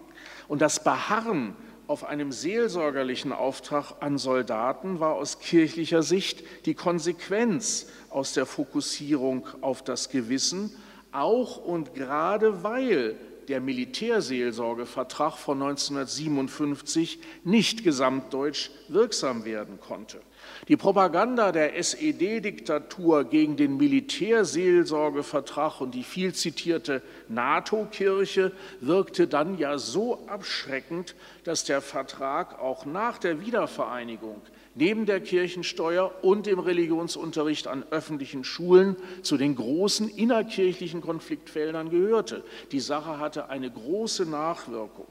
Und 0.49 0.63
das 0.63 0.83
Beharren 0.83 1.55
auf 1.87 2.05
einem 2.05 2.33
seelsorgerlichen 2.33 3.33
Auftrag 3.33 3.95
an 4.01 4.19
Soldaten 4.19 4.99
war 4.99 5.15
aus 5.15 5.39
kirchlicher 5.39 6.03
Sicht 6.03 6.43
die 6.67 6.75
Konsequenz 6.75 7.87
aus 8.11 8.33
der 8.33 8.47
Fokussierung 8.47 9.47
auf 9.61 9.83
das 9.83 10.09
Gewissen, 10.09 10.75
auch 11.13 11.59
und 11.59 11.95
gerade 11.95 12.63
weil 12.63 13.17
der 13.49 13.61
Militärseelsorgevertrag 13.61 15.37
von 15.37 15.63
1957 15.63 17.21
nicht 17.45 17.85
gesamtdeutsch 17.85 18.71
wirksam 18.89 19.45
werden 19.45 19.79
konnte. 19.81 20.21
Die 20.69 20.77
Propaganda 20.77 21.53
der 21.53 21.77
SED-Diktatur 21.77 23.25
gegen 23.25 23.57
den 23.57 23.77
Militärseelsorgevertrag 23.77 25.81
und 25.81 25.95
die 25.95 26.03
viel 26.03 26.35
zitierte 26.35 27.03
NATO-Kirche 27.29 28.51
wirkte 28.81 29.29
dann 29.29 29.59
ja 29.59 29.79
so 29.79 30.27
abschreckend, 30.27 31.15
dass 31.45 31.65
der 31.65 31.81
Vertrag 31.81 32.59
auch 32.59 32.87
nach 32.87 33.19
der 33.19 33.41
Wiedervereinigung 33.41 34.41
neben 34.77 35.07
der 35.07 35.21
Kirchensteuer 35.21 36.13
und 36.23 36.47
dem 36.47 36.59
Religionsunterricht 36.59 37.67
an 37.67 37.85
öffentlichen 37.91 38.45
Schulen 38.45 38.97
zu 39.23 39.39
den 39.39 39.57
großen 39.57 40.09
innerkirchlichen 40.09 41.01
Konfliktfeldern 41.01 41.91
gehörte. 41.91 42.45
Die 42.73 42.81
Sache 42.81 43.19
hatte 43.19 43.49
eine 43.49 43.71
große 43.71 44.27
Nachwirkung. 44.27 45.07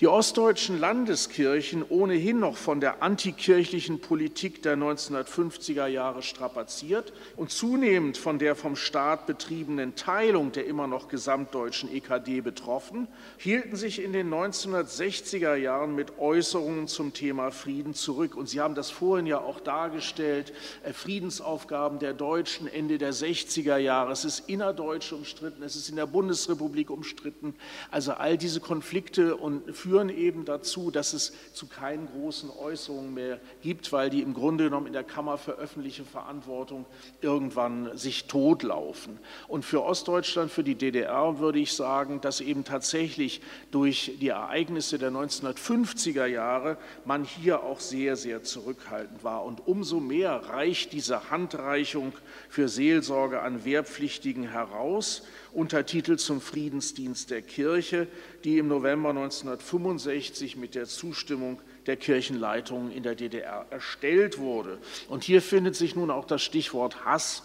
Die 0.00 0.08
ostdeutschen 0.08 0.80
Landeskirchen, 0.80 1.84
ohnehin 1.88 2.40
noch 2.40 2.56
von 2.56 2.80
der 2.80 3.00
antikirchlichen 3.00 4.00
Politik 4.00 4.60
der 4.60 4.76
1950er 4.76 5.86
Jahre 5.86 6.20
strapaziert 6.22 7.12
und 7.36 7.52
zunehmend 7.52 8.18
von 8.18 8.40
der 8.40 8.56
vom 8.56 8.74
Staat 8.74 9.28
betriebenen 9.28 9.94
Teilung 9.94 10.50
der 10.50 10.66
immer 10.66 10.88
noch 10.88 11.06
gesamtdeutschen 11.06 11.94
EKD 11.94 12.40
betroffen, 12.40 13.06
hielten 13.38 13.76
sich 13.76 14.02
in 14.02 14.12
den 14.12 14.34
1960er 14.34 15.54
Jahren 15.54 15.94
mit 15.94 16.18
Äußerungen 16.18 16.88
zum 16.88 17.12
Thema 17.12 17.52
Frieden 17.52 17.94
zurück. 17.94 18.34
Und 18.34 18.48
Sie 18.48 18.60
haben 18.60 18.74
das 18.74 18.90
vorhin 18.90 19.26
ja 19.26 19.38
auch 19.38 19.60
dargestellt, 19.60 20.52
äh, 20.82 20.92
Friedensaufgaben 20.92 22.00
der 22.00 22.14
Deutschen 22.14 22.66
Ende 22.66 22.98
der 22.98 23.12
60er 23.12 23.76
Jahre. 23.76 24.10
Es 24.10 24.24
ist 24.24 24.48
innerdeutsch 24.48 25.12
umstritten, 25.12 25.62
es 25.62 25.76
ist 25.76 25.88
in 25.88 25.94
der 25.94 26.06
Bundesrepublik 26.06 26.90
umstritten. 26.90 27.54
Also 27.92 28.14
all 28.14 28.36
diese 28.36 28.58
Konflikte 28.58 29.36
und 29.36 29.76
führen 29.84 30.08
eben 30.08 30.46
dazu, 30.46 30.90
dass 30.90 31.12
es 31.12 31.34
zu 31.52 31.66
keinen 31.66 32.08
großen 32.08 32.48
Äußerungen 32.48 33.12
mehr 33.12 33.38
gibt, 33.60 33.92
weil 33.92 34.08
die 34.08 34.22
im 34.22 34.32
Grunde 34.32 34.64
genommen 34.64 34.86
in 34.86 34.94
der 34.94 35.04
Kammer 35.04 35.36
für 35.36 35.52
öffentliche 35.52 36.04
Verantwortung 36.04 36.86
irgendwann 37.20 37.94
sich 37.94 38.24
totlaufen. 38.24 39.18
Und 39.46 39.62
für 39.62 39.84
Ostdeutschland, 39.84 40.50
für 40.50 40.64
die 40.64 40.74
DDR 40.74 41.38
würde 41.38 41.58
ich 41.58 41.74
sagen, 41.74 42.22
dass 42.22 42.40
eben 42.40 42.64
tatsächlich 42.64 43.42
durch 43.72 44.16
die 44.22 44.28
Ereignisse 44.28 44.98
der 44.98 45.10
1950er 45.10 46.24
Jahre 46.24 46.78
man 47.04 47.24
hier 47.24 47.62
auch 47.62 47.80
sehr, 47.80 48.16
sehr 48.16 48.42
zurückhaltend 48.42 49.22
war. 49.22 49.44
Und 49.44 49.66
umso 49.66 50.00
mehr 50.00 50.32
reicht 50.48 50.94
diese 50.94 51.28
Handreichung 51.28 52.14
für 52.48 52.70
Seelsorge 52.70 53.42
an 53.42 53.66
Wehrpflichtigen 53.66 54.48
heraus. 54.48 55.24
Untertitel 55.54 56.16
zum 56.16 56.40
Friedensdienst 56.40 57.30
der 57.30 57.42
Kirche, 57.42 58.08
die 58.42 58.58
im 58.58 58.68
November 58.68 59.10
1965 59.10 60.56
mit 60.56 60.74
der 60.74 60.86
Zustimmung 60.86 61.60
der 61.86 61.96
Kirchenleitungen 61.96 62.90
in 62.90 63.02
der 63.02 63.14
DDR 63.14 63.66
erstellt 63.70 64.38
wurde. 64.38 64.78
Und 65.08 65.24
hier 65.24 65.42
findet 65.42 65.76
sich 65.76 65.94
nun 65.94 66.10
auch 66.10 66.24
das 66.24 66.42
Stichwort 66.42 67.04
Hass. 67.04 67.42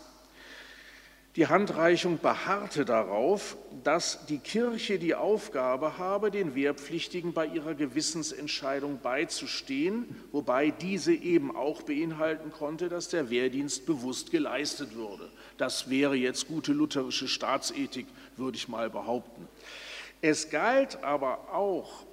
Die 1.35 1.45
Handreichung 1.45 2.17
beharrte 2.19 2.85
darauf, 2.85 3.55
dass 3.83 4.25
die 4.25 4.39
Kirche 4.39 4.97
die 4.97 5.13
Aufgabe 5.13 5.99
habe, 5.99 6.31
den 6.31 6.55
Wehrpflichtigen 6.55 7.33
bei 7.33 7.45
ihrer 7.45 7.75
Gewissensentscheidung 7.75 8.99
beizustehen, 9.01 10.15
wobei 10.31 10.71
diese 10.71 11.13
eben 11.13 11.55
auch 11.55 11.83
beinhalten 11.83 12.51
konnte, 12.51 12.89
dass 12.89 13.09
der 13.09 13.29
Wehrdienst 13.29 13.85
bewusst 13.85 14.31
geleistet 14.31 14.95
würde. 14.95 15.29
Das 15.59 15.89
wäre 15.89 16.15
jetzt 16.15 16.47
gute 16.47 16.71
lutherische 16.71 17.27
Staatsethik, 17.27 18.07
würde 18.37 18.55
ich 18.55 18.69
mal 18.69 18.89
behaupten. 18.89 19.45
Es 20.21 20.49
galt 20.49 21.03
aber 21.03 21.53
auch 21.53 22.05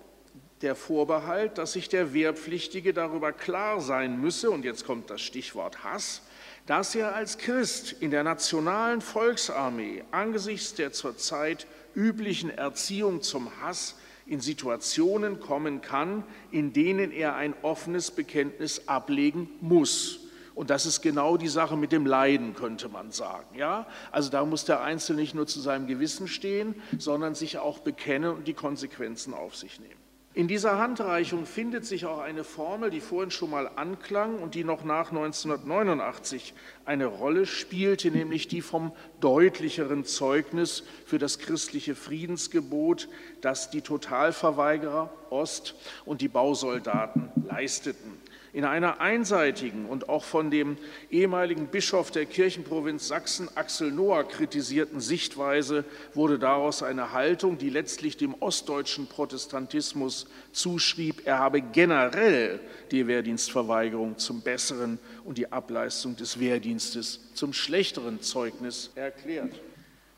der 0.62 0.74
Vorbehalt, 0.74 1.56
dass 1.56 1.74
sich 1.74 1.88
der 1.88 2.12
Wehrpflichtige 2.12 2.92
darüber 2.92 3.32
klar 3.32 3.80
sein 3.80 4.20
müsse, 4.20 4.50
und 4.50 4.64
jetzt 4.64 4.84
kommt 4.84 5.10
das 5.10 5.20
Stichwort 5.20 5.84
Hass, 5.84 6.22
dass 6.66 6.96
er 6.96 7.14
als 7.14 7.38
Christ 7.38 7.92
in 8.00 8.10
der 8.10 8.24
nationalen 8.24 9.00
Volksarmee 9.00 10.02
angesichts 10.10 10.74
der 10.74 10.92
zurzeit 10.92 11.68
üblichen 11.94 12.50
Erziehung 12.50 13.22
zum 13.22 13.48
Hass 13.60 13.94
in 14.26 14.40
Situationen 14.40 15.38
kommen 15.38 15.82
kann, 15.82 16.24
in 16.50 16.72
denen 16.72 17.12
er 17.12 17.36
ein 17.36 17.54
offenes 17.62 18.10
Bekenntnis 18.10 18.88
ablegen 18.88 19.48
muss. 19.60 20.25
Und 20.56 20.70
das 20.70 20.86
ist 20.86 21.02
genau 21.02 21.36
die 21.36 21.48
Sache 21.48 21.76
mit 21.76 21.92
dem 21.92 22.06
Leiden, 22.06 22.54
könnte 22.54 22.88
man 22.88 23.12
sagen. 23.12 23.58
Ja? 23.58 23.86
Also 24.10 24.30
da 24.30 24.42
muss 24.46 24.64
der 24.64 24.80
Einzelne 24.80 25.20
nicht 25.20 25.34
nur 25.34 25.46
zu 25.46 25.60
seinem 25.60 25.86
Gewissen 25.86 26.26
stehen, 26.26 26.74
sondern 26.98 27.34
sich 27.34 27.58
auch 27.58 27.80
bekennen 27.80 28.30
und 28.30 28.48
die 28.48 28.54
Konsequenzen 28.54 29.34
auf 29.34 29.54
sich 29.54 29.78
nehmen. 29.78 30.00
In 30.32 30.48
dieser 30.48 30.78
Handreichung 30.78 31.44
findet 31.44 31.84
sich 31.84 32.06
auch 32.06 32.18
eine 32.18 32.42
Formel, 32.42 32.90
die 32.90 33.00
vorhin 33.00 33.30
schon 33.30 33.50
mal 33.50 33.70
anklang 33.76 34.38
und 34.38 34.54
die 34.54 34.64
noch 34.64 34.82
nach 34.82 35.10
1989 35.10 36.54
eine 36.86 37.06
Rolle 37.06 37.44
spielte, 37.44 38.10
nämlich 38.10 38.48
die 38.48 38.62
vom 38.62 38.92
deutlicheren 39.20 40.04
Zeugnis 40.04 40.84
für 41.04 41.18
das 41.18 41.38
christliche 41.38 41.94
Friedensgebot, 41.94 43.08
das 43.42 43.70
die 43.70 43.82
Totalverweigerer 43.82 45.10
Ost 45.30 45.74
und 46.06 46.22
die 46.22 46.28
Bausoldaten 46.28 47.30
leisteten. 47.46 48.25
In 48.56 48.64
einer 48.64 49.02
einseitigen 49.02 49.84
und 49.84 50.08
auch 50.08 50.24
von 50.24 50.50
dem 50.50 50.78
ehemaligen 51.10 51.66
Bischof 51.66 52.10
der 52.10 52.24
Kirchenprovinz 52.24 53.06
Sachsen, 53.06 53.50
Axel 53.54 53.92
Noah, 53.92 54.24
kritisierten 54.24 54.98
Sichtweise 54.98 55.84
wurde 56.14 56.38
daraus 56.38 56.82
eine 56.82 57.12
Haltung, 57.12 57.58
die 57.58 57.68
letztlich 57.68 58.16
dem 58.16 58.32
ostdeutschen 58.40 59.08
Protestantismus 59.08 60.26
zuschrieb, 60.52 61.26
er 61.26 61.38
habe 61.38 61.60
generell 61.60 62.60
die 62.92 63.06
Wehrdienstverweigerung 63.06 64.16
zum 64.16 64.40
besseren 64.40 64.98
und 65.26 65.36
die 65.36 65.52
Ableistung 65.52 66.16
des 66.16 66.40
Wehrdienstes 66.40 67.20
zum 67.34 67.52
schlechteren 67.52 68.22
Zeugnis 68.22 68.90
erklärt. 68.94 69.60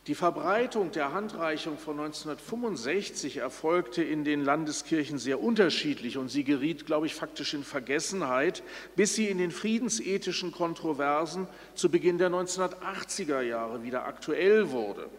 Die 0.09 0.15
Verbreitung 0.15 0.91
der 0.91 1.13
Handreichung 1.13 1.77
von 1.77 2.01
1965 2.01 3.37
erfolgte 3.37 4.03
in 4.03 4.25
den 4.25 4.43
Landeskirchen 4.43 5.19
sehr 5.19 5.39
unterschiedlich 5.39 6.17
und 6.17 6.31
sie 6.31 6.45
geriet, 6.45 6.87
glaube 6.87 7.05
ich, 7.05 7.15
faktisch 7.15 7.53
in 7.53 7.63
Vergessenheit, 7.63 8.63
bis 8.97 9.17
sie 9.17 9.27
in 9.27 9.37
den 9.37 9.51
friedensethischen 9.51 10.51
Kontroversen 10.51 11.47
zu 11.75 11.91
Beginn 11.91 12.17
der 12.17 12.31
1980er 12.31 13.43
Jahre 13.43 13.83
wieder 13.83 14.07
aktuell 14.07 14.71
wurde. 14.71 15.11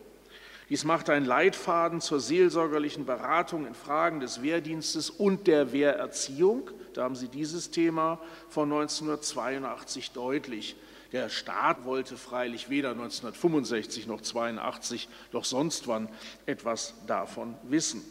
Dies 0.70 0.86
macht 0.86 1.12
einen 1.12 1.28
Leitfaden 1.28 2.02
zur 2.02 2.20
seelsorgerlichen 2.20 3.06
Beratung 3.06 3.68
in 3.68 3.76
Fragen 3.76 4.20
des 4.20 4.42
Wehrdienstes 4.42 5.12
und 5.12 5.46
der 5.46 5.72
Wehrerziehung. 5.72 6.72
Da 6.96 7.04
haben 7.04 7.16
Sie 7.16 7.28
dieses 7.28 7.70
Thema 7.70 8.20
von 8.50 8.72
1982 8.72 10.14
deutlich. 10.14 10.76
Der 11.12 11.30
Staat 11.30 11.86
wollte 11.86 12.18
freilich 12.18 12.70
weder 12.70 12.92
1965 12.92 14.06
noch 14.08 14.22
82 14.22 15.10
noch 15.32 15.46
sonst 15.46 15.88
wann 15.88 16.08
etwas 16.46 16.94
davon 17.08 17.56
wissen. 17.64 18.04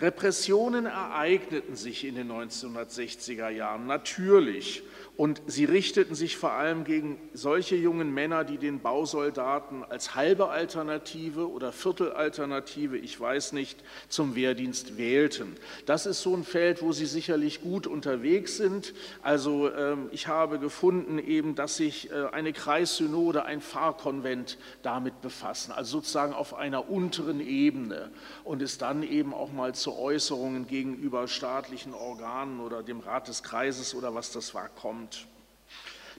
Repressionen 0.00 0.84
ereigneten 0.84 1.74
sich 1.74 2.04
in 2.04 2.16
den 2.16 2.30
1960er 2.30 3.48
Jahren 3.48 3.86
natürlich 3.86 4.82
und 5.16 5.40
sie 5.46 5.64
richteten 5.64 6.14
sich 6.14 6.36
vor 6.36 6.52
allem 6.52 6.84
gegen 6.84 7.18
solche 7.32 7.74
jungen 7.74 8.12
Männer, 8.12 8.44
die 8.44 8.58
den 8.58 8.80
Bausoldaten 8.80 9.82
als 9.82 10.14
halbe 10.14 10.50
Alternative 10.50 11.50
oder 11.50 11.72
Viertelalternative, 11.72 12.98
ich 12.98 13.18
weiß 13.18 13.52
nicht, 13.52 13.82
zum 14.08 14.34
Wehrdienst 14.34 14.98
wählten. 14.98 15.56
Das 15.86 16.04
ist 16.04 16.20
so 16.20 16.36
ein 16.36 16.44
Feld, 16.44 16.82
wo 16.82 16.92
sie 16.92 17.06
sicherlich 17.06 17.62
gut 17.62 17.86
unterwegs 17.86 18.58
sind. 18.58 18.92
Also 19.22 19.72
ähm, 19.72 20.10
ich 20.12 20.28
habe 20.28 20.58
gefunden 20.58 21.18
eben, 21.18 21.54
dass 21.54 21.78
sich 21.78 22.10
äh, 22.10 22.26
eine 22.32 22.52
Kreissynode, 22.52 23.46
ein 23.46 23.62
Pfarrkonvent 23.62 24.58
damit 24.82 25.22
befassen, 25.22 25.72
also 25.72 25.96
sozusagen 25.96 26.34
auf 26.34 26.52
einer 26.52 26.90
unteren 26.90 27.40
Ebene 27.40 28.10
und 28.44 28.60
es 28.60 28.76
dann 28.76 29.02
eben 29.02 29.32
auch 29.32 29.50
mal 29.50 29.74
zu 29.74 29.85
Äußerungen 29.92 30.66
gegenüber 30.66 31.28
staatlichen 31.28 31.94
Organen 31.94 32.60
oder 32.60 32.82
dem 32.82 33.00
Rat 33.00 33.28
des 33.28 33.42
Kreises 33.42 33.94
oder 33.94 34.14
was 34.14 34.32
das 34.32 34.54
war 34.54 34.68
kommt. 34.68 35.26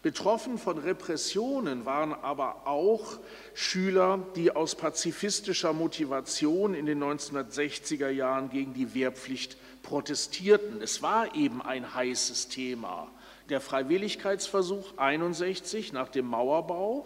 Betroffen 0.03 0.58
von 0.60 0.77
Repressionen 0.77 1.86
waren 1.86 2.13
aber 2.13 2.67
auch 2.67 3.17
Schüler, 3.56 4.19
die 4.36 4.51
aus 4.51 4.75
pazifistischer 4.75 5.73
Motivation 5.73 6.75
in 6.75 6.86
den 6.86 7.03
1960er 7.03 8.10
Jahren 8.10 8.49
gegen 8.49 8.73
die 8.73 8.93
Wehrpflicht 8.93 9.58
protestierten. 9.82 10.82
Es 10.82 11.01
war 11.01 11.36
eben 11.36 11.62
ein 11.62 11.95
heißes 11.95 12.49
Thema. 12.49 13.10
Der 13.49 13.60
Freiwilligkeitsversuch 13.60 14.97
61 14.97 15.93
nach 15.93 16.10
dem 16.10 16.27
Mauerbau 16.27 17.06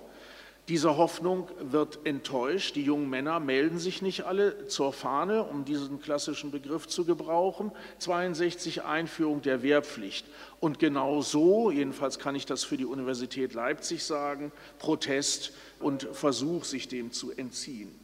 diese 0.68 0.98
Hoffnung 0.98 1.50
wird 1.60 2.00
enttäuscht. 2.06 2.76
Die 2.76 2.84
jungen 2.84 3.10
Männer 3.10 3.40
melden 3.40 3.80
sich 3.80 4.02
nicht 4.02 4.26
alle 4.26 4.68
zur 4.68 4.94
Fahne, 4.94 5.44
um 5.44 5.66
diesen 5.66 6.00
klassischen 6.00 6.52
Begriff 6.52 6.88
zu 6.88 7.04
gebrauchen. 7.04 7.72
62 7.98 8.84
Einführung 8.84 9.42
der 9.42 9.64
Wehrpflicht. 9.64 10.26
Und 10.60 10.80
genau 10.80 11.22
so, 11.22 11.72
jedenfalls 11.72 12.20
kann 12.20 12.36
ich 12.36 12.46
das 12.46 12.64
für 12.64 12.78
die 12.78 12.86
Universität 12.86 13.54
Leipzig 13.54 14.04
sagen, 14.04 14.52
Protest 14.78 15.54
und 15.80 16.08
Versuch, 16.14 16.64
sich 16.64 16.88
dem 16.88 17.12
zu 17.12 17.32
entziehen. 17.32 18.01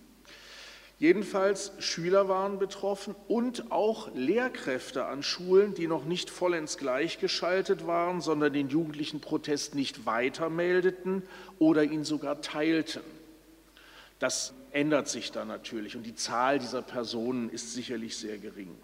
Jedenfalls 0.99 1.73
Schüler 1.77 2.27
waren 2.27 2.57
betroffen 2.57 3.15
und 3.27 3.71
auch 3.71 4.09
Lehrkräfte 4.15 5.05
an 5.05 5.21
Schulen, 5.21 5.75
die 5.75 5.85
noch 5.85 6.05
nicht 6.05 6.31
vollends 6.31 6.77
gleichgeschaltet 6.77 7.85
waren, 7.85 8.19
sondern 8.19 8.51
den 8.51 8.69
jugendlichen 8.69 9.21
Protest 9.21 9.75
nicht 9.75 10.07
weitermeldeten 10.07 11.21
oder 11.59 11.83
ihn 11.83 12.03
sogar 12.03 12.41
teilten. 12.41 13.03
Das 14.17 14.55
ändert 14.71 15.07
sich 15.07 15.31
dann 15.31 15.47
natürlich 15.47 15.95
und 15.95 16.03
die 16.03 16.15
Zahl 16.15 16.57
dieser 16.57 16.81
Personen 16.81 17.49
ist 17.51 17.73
sicherlich 17.73 18.17
sehr 18.17 18.39
gering. 18.39 18.75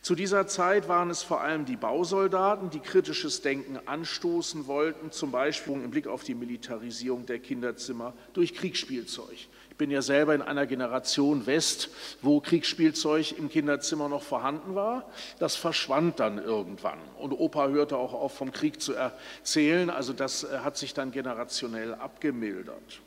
Zu 0.00 0.14
dieser 0.14 0.46
Zeit 0.46 0.88
waren 0.88 1.08
es 1.08 1.22
vor 1.22 1.40
allem 1.40 1.64
die 1.64 1.76
Bausoldaten, 1.76 2.68
die 2.68 2.80
kritisches 2.80 3.40
Denken 3.40 3.78
anstoßen 3.86 4.66
wollten, 4.66 5.12
zum 5.12 5.30
Beispiel 5.30 5.74
im 5.74 5.90
Blick 5.90 6.06
auf 6.06 6.24
die 6.24 6.34
Militarisierung 6.34 7.24
der 7.24 7.38
Kinderzimmer 7.38 8.12
durch 8.34 8.54
Kriegsspielzeug. 8.54 9.48
Ich 9.74 9.78
bin 9.78 9.90
ja 9.90 10.02
selber 10.02 10.36
in 10.36 10.40
einer 10.40 10.68
Generation 10.68 11.46
West, 11.46 11.88
wo 12.22 12.38
Kriegsspielzeug 12.38 13.36
im 13.36 13.48
Kinderzimmer 13.48 14.08
noch 14.08 14.22
vorhanden 14.22 14.76
war. 14.76 15.10
Das 15.40 15.56
verschwand 15.56 16.20
dann 16.20 16.38
irgendwann. 16.38 17.00
Und 17.18 17.32
Opa 17.32 17.66
hörte 17.66 17.96
auch 17.96 18.12
auf, 18.12 18.36
vom 18.36 18.52
Krieg 18.52 18.80
zu 18.80 18.92
erzählen. 18.92 19.90
Also 19.90 20.12
das 20.12 20.44
äh, 20.44 20.58
hat 20.58 20.76
sich 20.76 20.94
dann 20.94 21.10
generationell 21.10 21.92
abgemildert. 21.94 23.00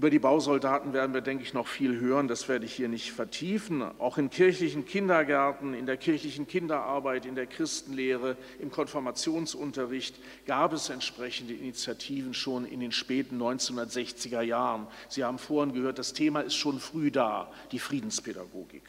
Über 0.00 0.08
die 0.08 0.18
Bausoldaten 0.18 0.94
werden 0.94 1.12
wir, 1.12 1.20
denke 1.20 1.42
ich, 1.42 1.52
noch 1.52 1.68
viel 1.68 2.00
hören. 2.00 2.26
Das 2.26 2.48
werde 2.48 2.64
ich 2.64 2.72
hier 2.72 2.88
nicht 2.88 3.12
vertiefen. 3.12 3.82
Auch 3.98 4.16
in 4.16 4.30
kirchlichen 4.30 4.86
Kindergärten, 4.86 5.74
in 5.74 5.84
der 5.84 5.98
kirchlichen 5.98 6.46
Kinderarbeit, 6.46 7.26
in 7.26 7.34
der 7.34 7.44
Christenlehre, 7.44 8.38
im 8.60 8.70
Konfirmationsunterricht 8.70 10.18
gab 10.46 10.72
es 10.72 10.88
entsprechende 10.88 11.52
Initiativen 11.52 12.32
schon 12.32 12.64
in 12.64 12.80
den 12.80 12.92
späten 12.92 13.42
1960er 13.42 14.40
Jahren. 14.40 14.86
Sie 15.10 15.22
haben 15.22 15.38
vorhin 15.38 15.74
gehört, 15.74 15.98
das 15.98 16.14
Thema 16.14 16.40
ist 16.40 16.54
schon 16.54 16.80
früh 16.80 17.10
da, 17.10 17.52
die 17.70 17.78
Friedenspädagogik. 17.78 18.84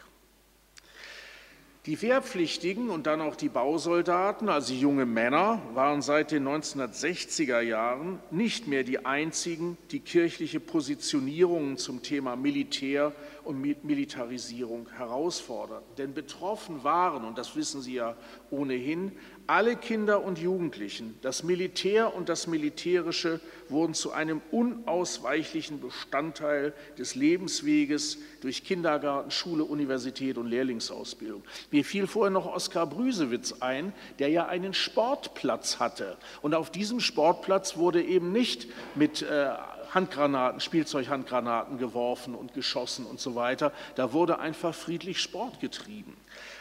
Die 1.87 1.99
Wehrpflichtigen 1.99 2.91
und 2.91 3.07
dann 3.07 3.21
auch 3.21 3.35
die 3.35 3.49
Bausoldaten, 3.49 4.49
also 4.49 4.71
junge 4.71 5.07
Männer, 5.07 5.59
waren 5.73 6.03
seit 6.03 6.29
den 6.29 6.47
1960er 6.47 7.59
Jahren 7.59 8.19
nicht 8.29 8.67
mehr 8.67 8.83
die 8.83 9.03
einzigen, 9.03 9.79
die 9.89 9.99
kirchliche 9.99 10.59
Positionierungen 10.59 11.77
zum 11.77 12.03
Thema 12.03 12.35
Militär 12.35 13.13
und 13.43 13.59
Militarisierung 13.83 14.89
herausforderten. 14.95 15.95
Denn 15.97 16.13
betroffen 16.13 16.83
waren, 16.83 17.25
und 17.25 17.39
das 17.39 17.55
wissen 17.55 17.81
Sie 17.81 17.95
ja 17.95 18.15
ohnehin, 18.51 19.13
alle 19.51 19.75
Kinder 19.75 20.23
und 20.23 20.39
Jugendlichen, 20.39 21.19
das 21.21 21.43
Militär 21.43 22.15
und 22.15 22.29
das 22.29 22.47
Militärische 22.47 23.41
wurden 23.67 23.93
zu 23.93 24.13
einem 24.13 24.41
unausweichlichen 24.49 25.81
Bestandteil 25.81 26.73
des 26.97 27.15
Lebensweges 27.15 28.17
durch 28.39 28.63
Kindergarten, 28.63 29.29
Schule, 29.29 29.65
Universität 29.65 30.37
und 30.37 30.47
Lehrlingsausbildung. 30.47 31.43
Mir 31.69 31.83
fiel 31.83 32.07
vorher 32.07 32.31
noch 32.31 32.45
Oskar 32.45 32.87
Brüsewitz 32.87 33.55
ein, 33.59 33.91
der 34.19 34.29
ja 34.29 34.45
einen 34.45 34.73
Sportplatz 34.73 35.79
hatte. 35.79 36.15
Und 36.41 36.55
auf 36.55 36.71
diesem 36.71 37.01
Sportplatz 37.01 37.75
wurde 37.75 38.01
eben 38.01 38.31
nicht 38.31 38.69
mit 38.95 39.21
äh, 39.21 39.49
Handgranaten, 39.93 40.61
Spielzeughandgranaten 40.61 41.77
geworfen 41.77 42.35
und 42.35 42.53
geschossen 42.53 43.05
und 43.05 43.19
so 43.19 43.35
weiter. 43.35 43.73
Da 43.95 44.13
wurde 44.13 44.39
einfach 44.39 44.73
friedlich 44.73 45.19
Sport 45.19 45.59
getrieben. 45.59 46.15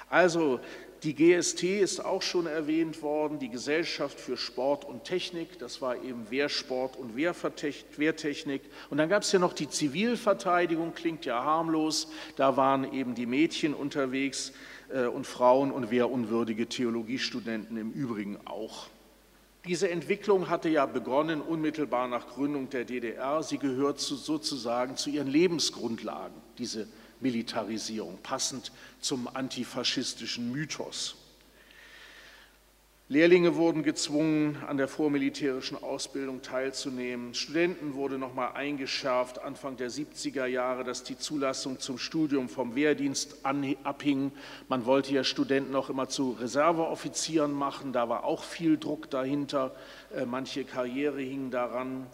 Also 0.09 0.59
die 1.03 1.15
GST 1.15 1.63
ist 1.63 2.05
auch 2.05 2.21
schon 2.21 2.47
erwähnt 2.47 3.03
worden, 3.03 3.39
die 3.39 3.49
Gesellschaft 3.49 4.21
für 4.21 4.37
Sport 4.37 4.85
und 4.85 5.05
Technik, 5.05 5.59
das 5.59 5.81
war 5.81 5.97
eben 5.97 6.31
Wehrsport 6.31 6.97
und 6.97 7.17
Wehrtechnik. 7.17 8.63
Und 8.91 8.99
dann 8.99 9.09
gab 9.09 9.23
es 9.23 9.33
ja 9.33 9.39
noch 9.39 9.55
die 9.55 9.69
Zivilverteidigung, 9.69 10.93
klingt 10.95 11.25
ja 11.25 11.43
harmlos, 11.43 12.09
da 12.37 12.57
waren 12.57 12.93
eben 12.93 13.15
die 13.15 13.27
Mädchen 13.27 13.73
unterwegs 13.73 14.53
äh, 14.93 15.07
und 15.07 15.27
Frauen 15.27 15.71
und 15.71 15.91
wehrunwürdige 15.91 16.67
Theologiestudenten 16.67 17.79
im 17.79 17.93
Übrigen 17.93 18.39
auch. 18.45 18.89
Diese 19.67 19.91
Entwicklung 19.91 20.49
hatte 20.49 20.69
ja 20.69 20.87
begonnen 20.87 21.41
unmittelbar 21.41 22.09
nach 22.09 22.29
Gründung 22.29 22.71
der 22.71 22.85
DDR. 22.85 23.43
Sie 23.43 23.59
gehört 23.59 24.01
zu, 24.01 24.17
sozusagen 24.17 24.97
zu 24.97 25.11
ihren 25.11 25.29
Lebensgrundlagen, 25.29 26.37
diese 26.59 26.89
Militarisierung, 27.21 28.19
passend 28.23 28.73
zum 29.01 29.29
antifaschistischen 29.35 30.51
Mythos. 30.53 31.17
Lehrlinge 33.13 33.57
wurden 33.57 33.83
gezwungen, 33.83 34.57
an 34.69 34.77
der 34.77 34.87
vormilitärischen 34.87 35.83
Ausbildung 35.83 36.43
teilzunehmen. 36.43 37.35
Studenten 37.35 37.95
wurde 37.95 38.19
nochmal 38.19 38.53
eingeschärft, 38.53 39.41
Anfang 39.41 39.77
der 39.77 39.91
70er 39.91 40.47
Jahre, 40.47 40.85
dass 40.85 41.03
die 41.03 41.19
Zulassung 41.19 41.81
zum 41.81 41.99
Studium 41.99 42.49
vom 42.49 42.77
Wehrdienst 42.77 43.39
abhing. 43.43 44.31
Man 44.69 44.87
wollte 44.87 45.13
ja 45.13 45.25
Studenten 45.25 45.75
auch 45.75 45.91
immer 45.91 46.09
zu 46.09 46.37
Reserveoffizieren 46.39 47.51
machen, 47.51 47.93
da 47.93 48.09
war 48.09 48.23
auch 48.23 48.45
viel 48.45 48.79
Druck 48.79 49.11
dahinter. 49.11 49.75
Äh, 50.15 50.25
manche 50.25 50.63
Karriere 50.63 51.21
hing 51.21 51.51
daran. 51.51 52.07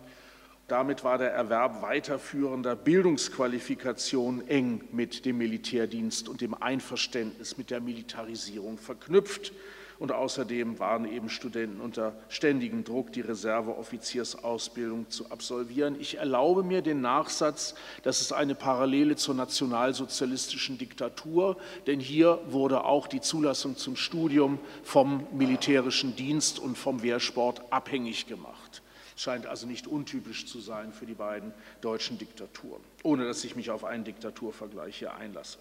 Damit 0.69 1.05
war 1.05 1.17
der 1.17 1.31
Erwerb 1.31 1.81
weiterführender 1.81 2.75
Bildungsqualifikation 2.75 4.49
eng 4.49 4.83
mit 4.91 5.25
dem 5.25 5.39
Militärdienst 5.39 6.29
und 6.29 6.41
dem 6.41 6.55
Einverständnis 6.55 7.57
mit 7.57 7.71
der 7.71 7.81
Militarisierung 7.81 8.77
verknüpft. 8.77 9.53
Und 10.01 10.11
außerdem 10.11 10.81
waren 10.81 11.11
eben 11.11 11.31
Studenten 11.31 11.81
unter 11.81 12.15
ständigem 12.29 12.83
Druck, 12.83 13.13
die 13.13 13.21
Reserveoffiziersausbildung 13.21 15.09
zu 15.09 15.31
absolvieren. 15.31 15.99
Ich 16.01 16.19
erlaube 16.19 16.65
mir 16.65 16.83
den 16.83 17.01
Nachsatz, 17.01 17.77
das 18.03 18.21
ist 18.21 18.33
eine 18.33 18.57
Parallele 18.57 19.15
zur 19.15 19.37
nationalsozialistischen 19.37 20.79
Diktatur, 20.79 21.57
denn 21.87 22.01
hier 22.01 22.41
wurde 22.49 22.85
auch 22.85 23.07
die 23.07 23.21
Zulassung 23.21 23.77
zum 23.77 23.95
Studium 23.95 24.59
vom 24.83 25.27
militärischen 25.33 26.17
Dienst 26.17 26.59
und 26.59 26.77
vom 26.77 27.03
Wehrsport 27.03 27.63
abhängig 27.71 28.27
gemacht 28.27 28.66
scheint 29.17 29.47
also 29.47 29.67
nicht 29.67 29.87
untypisch 29.87 30.47
zu 30.47 30.61
sein 30.61 30.93
für 30.93 31.07
die 31.07 31.15
beiden 31.15 31.53
deutschen 31.81 32.19
Diktaturen, 32.19 32.83
ohne 33.03 33.27
dass 33.27 33.43
ich 33.45 33.57
mich 33.57 33.71
auf 33.71 33.85
einen 33.85 34.05
Diktaturvergleich 34.05 34.99
hier 34.99 35.15
einlasse. 35.15 35.59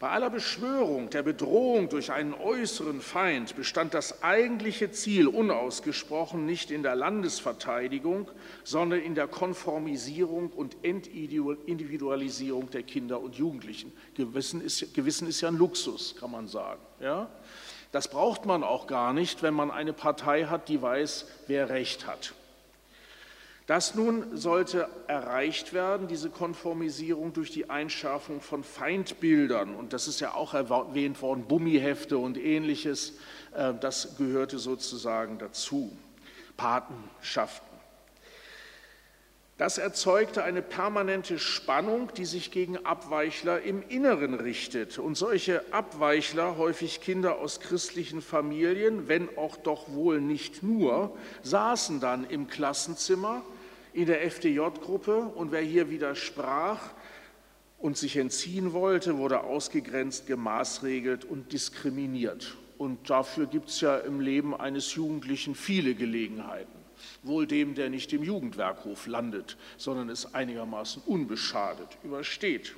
Bei 0.00 0.10
aller 0.10 0.28
Beschwörung 0.28 1.08
der 1.10 1.22
Bedrohung 1.22 1.88
durch 1.88 2.10
einen 2.10 2.34
äußeren 2.34 3.00
Feind 3.00 3.54
bestand 3.54 3.94
das 3.94 4.24
eigentliche 4.24 4.90
Ziel 4.90 5.28
unausgesprochen 5.28 6.44
nicht 6.44 6.72
in 6.72 6.82
der 6.82 6.96
Landesverteidigung, 6.96 8.28
sondern 8.64 9.00
in 9.00 9.14
der 9.14 9.28
Konformisierung 9.28 10.50
und 10.50 10.76
Entindividualisierung 10.82 12.70
der 12.70 12.82
Kinder 12.82 13.20
und 13.20 13.36
Jugendlichen. 13.36 13.92
Gewissen 14.14 14.60
ist, 14.60 14.94
Gewissen 14.94 15.28
ist 15.28 15.40
ja 15.40 15.48
ein 15.48 15.56
Luxus, 15.56 16.16
kann 16.18 16.32
man 16.32 16.48
sagen. 16.48 16.82
Ja? 17.00 17.30
Das 17.92 18.08
braucht 18.08 18.46
man 18.46 18.64
auch 18.64 18.88
gar 18.88 19.12
nicht, 19.12 19.44
wenn 19.44 19.54
man 19.54 19.70
eine 19.70 19.92
Partei 19.92 20.46
hat, 20.46 20.68
die 20.68 20.82
weiß, 20.82 21.28
wer 21.46 21.68
Recht 21.68 22.08
hat. 22.08 22.34
Das 23.66 23.94
nun 23.94 24.36
sollte 24.36 24.88
erreicht 25.06 25.72
werden, 25.72 26.06
diese 26.06 26.28
Konformisierung 26.28 27.32
durch 27.32 27.50
die 27.50 27.70
Einschaffung 27.70 28.42
von 28.42 28.62
Feindbildern. 28.62 29.74
Und 29.74 29.94
das 29.94 30.06
ist 30.06 30.20
ja 30.20 30.34
auch 30.34 30.52
erwähnt 30.52 31.22
worden, 31.22 31.46
Bummihefte 31.48 32.18
und 32.18 32.36
ähnliches. 32.36 33.14
Äh, 33.54 33.72
das 33.80 34.18
gehörte 34.18 34.58
sozusagen 34.58 35.38
dazu. 35.38 35.96
Patenschaften. 36.58 37.74
Das 39.56 39.78
erzeugte 39.78 40.42
eine 40.42 40.62
permanente 40.62 41.38
Spannung, 41.38 42.10
die 42.16 42.24
sich 42.24 42.50
gegen 42.50 42.84
Abweichler 42.84 43.62
im 43.62 43.82
Inneren 43.88 44.34
richtet. 44.34 44.98
Und 44.98 45.14
solche 45.14 45.72
Abweichler, 45.72 46.58
häufig 46.58 47.00
Kinder 47.00 47.38
aus 47.38 47.60
christlichen 47.60 48.20
Familien, 48.20 49.08
wenn 49.08 49.38
auch 49.38 49.56
doch 49.56 49.88
wohl 49.90 50.20
nicht 50.20 50.64
nur, 50.64 51.16
saßen 51.44 52.00
dann 52.00 52.24
im 52.28 52.48
Klassenzimmer 52.48 53.42
in 53.94 54.06
der 54.06 54.22
FDJ-Gruppe 54.30 55.18
und 55.18 55.52
wer 55.52 55.62
hier 55.62 55.88
widersprach 55.88 56.92
und 57.78 57.96
sich 57.96 58.16
entziehen 58.16 58.72
wollte, 58.72 59.16
wurde 59.18 59.44
ausgegrenzt, 59.44 60.26
gemaßregelt 60.26 61.24
und 61.24 61.52
diskriminiert. 61.52 62.56
Und 62.76 63.08
dafür 63.08 63.46
gibt 63.46 63.70
es 63.70 63.80
ja 63.80 63.96
im 63.98 64.20
Leben 64.20 64.54
eines 64.54 64.94
Jugendlichen 64.94 65.54
viele 65.54 65.94
Gelegenheiten 65.94 66.84
wohl 67.22 67.46
dem, 67.46 67.74
der 67.74 67.90
nicht 67.90 68.12
im 68.12 68.22
Jugendwerkhof 68.22 69.06
landet, 69.06 69.56
sondern 69.76 70.08
es 70.08 70.34
einigermaßen 70.34 71.02
unbeschadet 71.04 71.88
übersteht. 72.02 72.74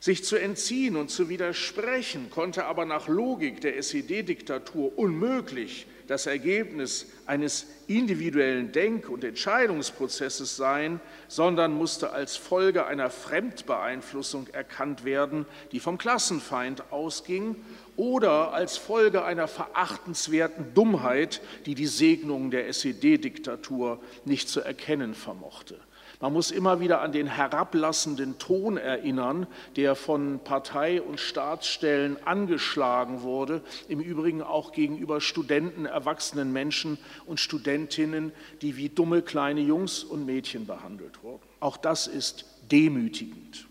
Sich 0.00 0.24
zu 0.24 0.36
entziehen 0.36 0.96
und 0.96 1.10
zu 1.10 1.28
widersprechen 1.28 2.30
konnte 2.30 2.66
aber 2.66 2.84
nach 2.84 3.08
Logik 3.08 3.60
der 3.60 3.76
SED-Diktatur 3.76 4.96
unmöglich 4.96 5.86
das 6.08 6.26
Ergebnis 6.26 7.06
eines 7.26 7.66
individuellen 7.86 8.72
Denk- 8.72 9.08
und 9.08 9.24
Entscheidungsprozesses 9.24 10.56
sein, 10.56 11.00
sondern 11.28 11.72
musste 11.72 12.10
als 12.10 12.36
Folge 12.36 12.86
einer 12.86 13.10
Fremdbeeinflussung 13.10 14.48
erkannt 14.48 15.04
werden, 15.04 15.46
die 15.70 15.80
vom 15.80 15.98
Klassenfeind 15.98 16.90
ausging 16.90 17.56
oder 17.96 18.54
als 18.54 18.78
Folge 18.78 19.24
einer 19.24 19.48
verachtenswerten 19.48 20.72
Dummheit, 20.74 21.42
die 21.66 21.74
die 21.74 21.86
Segnungen 21.86 22.50
der 22.50 22.68
SED-Diktatur 22.68 24.00
nicht 24.24 24.48
zu 24.48 24.60
erkennen 24.60 25.14
vermochte. 25.14 25.78
Man 26.20 26.32
muss 26.32 26.50
immer 26.50 26.80
wieder 26.80 27.00
an 27.00 27.12
den 27.12 27.28
herablassenden 27.28 28.38
Ton 28.38 28.76
erinnern, 28.76 29.46
der 29.76 29.94
von 29.94 30.40
Partei- 30.40 31.00
und 31.00 31.20
Staatsstellen 31.20 32.16
angeschlagen 32.24 33.22
wurde, 33.22 33.62
im 33.88 34.00
Übrigen 34.00 34.42
auch 34.42 34.72
gegenüber 34.72 35.20
Studenten, 35.20 35.86
erwachsenen 35.86 36.52
Menschen 36.52 36.98
und 37.26 37.38
Studentinnen, 37.38 38.32
die 38.62 38.76
wie 38.76 38.88
dumme 38.88 39.22
kleine 39.22 39.60
Jungs 39.60 40.02
und 40.02 40.26
Mädchen 40.26 40.66
behandelt 40.66 41.22
wurden. 41.22 41.42
Auch 41.60 41.76
das 41.76 42.08
ist 42.08 42.46
demütigend. 42.72 43.68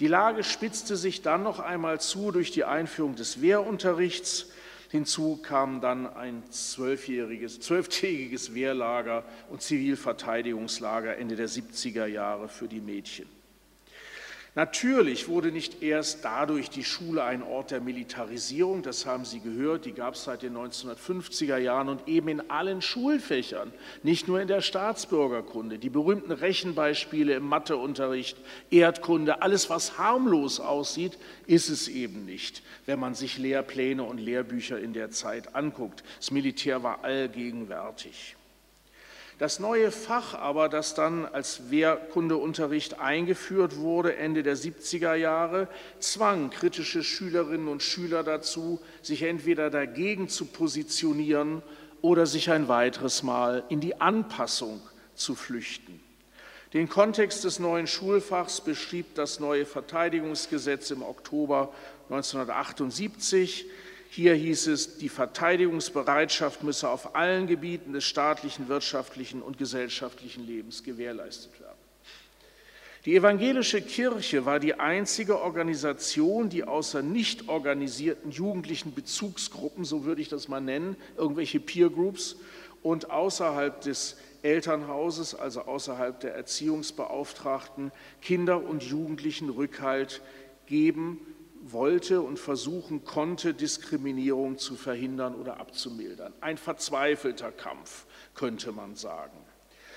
Die 0.00 0.08
Lage 0.08 0.44
spitzte 0.44 0.96
sich 0.96 1.22
dann 1.22 1.42
noch 1.44 1.60
einmal 1.60 1.98
zu 1.98 2.30
durch 2.30 2.50
die 2.50 2.64
Einführung 2.64 3.14
des 3.14 3.40
Wehrunterrichts. 3.40 4.50
Hinzu 4.94 5.38
kam 5.38 5.80
dann 5.80 6.06
ein 6.06 6.44
zwölfjähriges, 6.50 7.58
zwölftägiges 7.58 8.54
Wehrlager 8.54 9.24
und 9.50 9.60
Zivilverteidigungslager 9.60 11.16
Ende 11.16 11.34
der 11.34 11.48
70er 11.48 12.06
Jahre 12.06 12.48
für 12.48 12.68
die 12.68 12.80
Mädchen. 12.80 13.26
Natürlich 14.56 15.26
wurde 15.26 15.50
nicht 15.50 15.82
erst 15.82 16.24
dadurch 16.24 16.70
die 16.70 16.84
Schule 16.84 17.24
ein 17.24 17.42
Ort 17.42 17.72
der 17.72 17.80
Militarisierung, 17.80 18.82
das 18.82 19.04
haben 19.04 19.24
Sie 19.24 19.40
gehört, 19.40 19.84
die 19.84 19.92
gab 19.92 20.14
es 20.14 20.22
seit 20.22 20.42
den 20.42 20.56
1950er 20.56 21.56
Jahren 21.56 21.88
und 21.88 22.06
eben 22.06 22.28
in 22.28 22.50
allen 22.50 22.80
Schulfächern, 22.80 23.72
nicht 24.04 24.28
nur 24.28 24.40
in 24.40 24.46
der 24.46 24.60
Staatsbürgerkunde. 24.60 25.80
Die 25.80 25.90
berühmten 25.90 26.30
Rechenbeispiele 26.30 27.34
im 27.34 27.48
Matheunterricht, 27.48 28.36
Erdkunde, 28.70 29.42
alles, 29.42 29.70
was 29.70 29.98
harmlos 29.98 30.60
aussieht, 30.60 31.18
ist 31.48 31.68
es 31.68 31.88
eben 31.88 32.24
nicht, 32.24 32.62
wenn 32.86 33.00
man 33.00 33.14
sich 33.14 33.38
Lehrpläne 33.38 34.04
und 34.04 34.18
Lehrbücher 34.18 34.78
in 34.78 34.92
der 34.92 35.10
Zeit 35.10 35.56
anguckt. 35.56 36.04
Das 36.20 36.30
Militär 36.30 36.84
war 36.84 37.02
allgegenwärtig. 37.02 38.36
Das 39.38 39.58
neue 39.58 39.90
Fach 39.90 40.34
aber, 40.34 40.68
das 40.68 40.94
dann 40.94 41.26
als 41.26 41.70
Wehrkundeunterricht 41.70 43.00
eingeführt 43.00 43.76
wurde, 43.76 44.14
Ende 44.16 44.44
der 44.44 44.56
70er 44.56 45.14
Jahre, 45.14 45.68
zwang 45.98 46.50
kritische 46.50 47.02
Schülerinnen 47.02 47.66
und 47.66 47.82
Schüler 47.82 48.22
dazu, 48.22 48.80
sich 49.02 49.22
entweder 49.22 49.70
dagegen 49.70 50.28
zu 50.28 50.44
positionieren 50.46 51.62
oder 52.00 52.26
sich 52.26 52.50
ein 52.50 52.68
weiteres 52.68 53.24
Mal 53.24 53.64
in 53.70 53.80
die 53.80 54.00
Anpassung 54.00 54.80
zu 55.14 55.34
flüchten. 55.34 56.00
Den 56.72 56.88
Kontext 56.88 57.44
des 57.44 57.58
neuen 57.58 57.86
Schulfachs 57.86 58.60
beschrieb 58.60 59.14
das 59.14 59.40
neue 59.40 59.64
Verteidigungsgesetz 59.64 60.90
im 60.90 61.02
Oktober 61.02 61.72
1978. 62.10 63.66
Hier 64.14 64.34
hieß 64.34 64.68
es, 64.68 64.98
die 64.98 65.08
Verteidigungsbereitschaft 65.08 66.62
müsse 66.62 66.88
auf 66.88 67.16
allen 67.16 67.48
Gebieten 67.48 67.92
des 67.92 68.04
staatlichen, 68.04 68.68
wirtschaftlichen 68.68 69.42
und 69.42 69.58
gesellschaftlichen 69.58 70.46
Lebens 70.46 70.84
gewährleistet 70.84 71.58
werden. 71.58 71.74
Die 73.06 73.16
evangelische 73.16 73.82
Kirche 73.82 74.46
war 74.46 74.60
die 74.60 74.74
einzige 74.74 75.40
Organisation, 75.40 76.48
die 76.48 76.62
außer 76.62 77.02
nicht 77.02 77.48
organisierten 77.48 78.30
jugendlichen 78.30 78.94
Bezugsgruppen, 78.94 79.84
so 79.84 80.04
würde 80.04 80.22
ich 80.22 80.28
das 80.28 80.46
mal 80.46 80.60
nennen, 80.60 80.94
irgendwelche 81.16 81.58
Peer 81.58 81.90
Groups 81.90 82.36
und 82.84 83.10
außerhalb 83.10 83.80
des 83.80 84.16
Elternhauses, 84.42 85.34
also 85.34 85.62
außerhalb 85.62 86.20
der 86.20 86.36
Erziehungsbeauftragten, 86.36 87.90
Kinder 88.22 88.62
und 88.62 88.84
Jugendlichen 88.84 89.50
Rückhalt 89.50 90.22
geben 90.66 91.33
wollte 91.72 92.20
und 92.20 92.38
versuchen 92.38 93.04
konnte, 93.04 93.54
Diskriminierung 93.54 94.58
zu 94.58 94.76
verhindern 94.76 95.34
oder 95.34 95.58
abzumildern. 95.60 96.32
Ein 96.40 96.58
verzweifelter 96.58 97.52
Kampf, 97.52 98.06
könnte 98.34 98.72
man 98.72 98.94
sagen. 98.94 99.38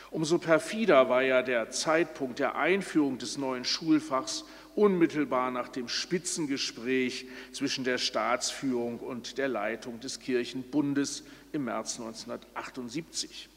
Umso 0.10 0.38
perfider 0.38 1.10
war 1.10 1.22
ja 1.22 1.42
der 1.42 1.70
Zeitpunkt 1.70 2.40
der 2.40 2.56
Einführung 2.56 3.18
des 3.18 3.38
neuen 3.38 3.66
Schulfachs 3.66 4.46
unmittelbar 4.76 5.52
nach 5.52 5.68
dem 5.68 5.90
Spitzengespräch 5.90 7.26
zwischen 7.52 7.84
der 7.84 7.98
Staatsführung 7.98 9.00
und 9.00 9.38
der 9.38 9.50
Leitung 9.50 10.00
des 10.00 10.20
Kirchenbundes 10.20 11.24
im 11.52 11.66
März 11.66 12.00
1978. 12.00 13.50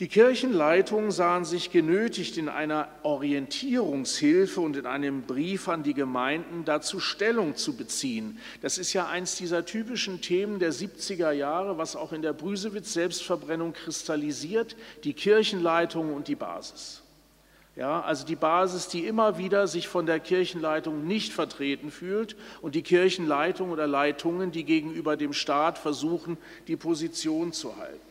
Die 0.00 0.06
Kirchenleitungen 0.06 1.10
sahen 1.10 1.44
sich 1.44 1.72
genötigt, 1.72 2.36
in 2.36 2.48
einer 2.48 2.86
Orientierungshilfe 3.02 4.60
und 4.60 4.76
in 4.76 4.86
einem 4.86 5.22
Brief 5.22 5.66
an 5.66 5.82
die 5.82 5.92
Gemeinden 5.92 6.64
dazu 6.64 7.00
Stellung 7.00 7.56
zu 7.56 7.76
beziehen. 7.76 8.38
Das 8.62 8.78
ist 8.78 8.92
ja 8.92 9.08
eins 9.08 9.34
dieser 9.34 9.64
typischen 9.64 10.20
Themen 10.20 10.60
der 10.60 10.72
70er 10.72 11.32
Jahre, 11.32 11.78
was 11.78 11.96
auch 11.96 12.12
in 12.12 12.22
der 12.22 12.32
Brüsewitz-Selbstverbrennung 12.32 13.72
kristallisiert, 13.72 14.76
die 15.02 15.14
Kirchenleitung 15.14 16.14
und 16.14 16.28
die 16.28 16.36
Basis. 16.36 17.02
Ja, 17.74 18.00
also 18.00 18.24
die 18.24 18.36
Basis, 18.36 18.86
die 18.86 19.04
immer 19.04 19.36
wieder 19.36 19.66
sich 19.66 19.88
von 19.88 20.06
der 20.06 20.20
Kirchenleitung 20.20 21.08
nicht 21.08 21.32
vertreten 21.32 21.90
fühlt 21.90 22.36
und 22.62 22.76
die 22.76 22.82
Kirchenleitung 22.82 23.72
oder 23.72 23.88
Leitungen, 23.88 24.52
die 24.52 24.62
gegenüber 24.62 25.16
dem 25.16 25.32
Staat 25.32 25.76
versuchen, 25.76 26.38
die 26.68 26.76
Position 26.76 27.52
zu 27.52 27.76
halten. 27.76 28.07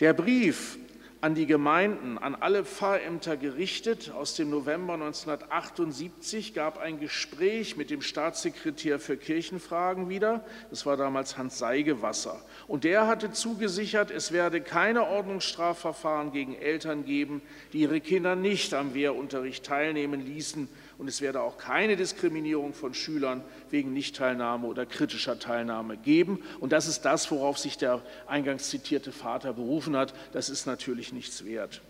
Der 0.00 0.12
Brief 0.12 0.76
an 1.20 1.36
die 1.36 1.46
Gemeinden, 1.46 2.18
an 2.18 2.34
alle 2.34 2.64
Pfarrämter 2.64 3.36
gerichtet 3.36 4.10
aus 4.10 4.34
dem 4.34 4.50
November 4.50 4.94
1978 4.94 6.52
gab 6.52 6.78
ein 6.78 6.98
Gespräch 6.98 7.76
mit 7.76 7.90
dem 7.90 8.02
Staatssekretär 8.02 8.98
für 8.98 9.16
Kirchenfragen 9.16 10.08
wieder. 10.08 10.44
Das 10.70 10.84
war 10.84 10.96
damals 10.96 11.38
Hans 11.38 11.58
Seigewasser. 11.58 12.42
Und 12.66 12.82
der 12.82 13.06
hatte 13.06 13.30
zugesichert, 13.30 14.10
es 14.10 14.32
werde 14.32 14.60
keine 14.60 15.06
Ordnungsstrafverfahren 15.06 16.32
gegen 16.32 16.56
Eltern 16.56 17.04
geben, 17.04 17.40
die 17.72 17.82
ihre 17.82 18.00
Kinder 18.00 18.34
nicht 18.34 18.74
am 18.74 18.94
Wehrunterricht 18.94 19.64
teilnehmen 19.64 20.26
ließen 20.26 20.68
und 20.98 21.08
es 21.08 21.20
werde 21.20 21.40
auch 21.40 21.58
keine 21.58 21.96
Diskriminierung 21.96 22.72
von 22.72 22.94
Schülern 22.94 23.42
wegen 23.70 23.92
Nichtteilnahme 23.92 24.66
oder 24.66 24.86
kritischer 24.86 25.38
Teilnahme 25.38 25.96
geben. 25.96 26.42
Und 26.60 26.72
das 26.72 26.86
ist 26.86 27.02
das, 27.02 27.30
worauf 27.30 27.58
sich 27.58 27.76
der 27.78 28.02
eingangs 28.26 28.70
zitierte 28.70 29.12
Vater 29.12 29.52
berufen 29.52 29.96
hat. 29.96 30.14
Das 30.32 30.48
ist 30.48 30.66
natürlich 30.66 31.12
nichts 31.12 31.44
wert. 31.44 31.82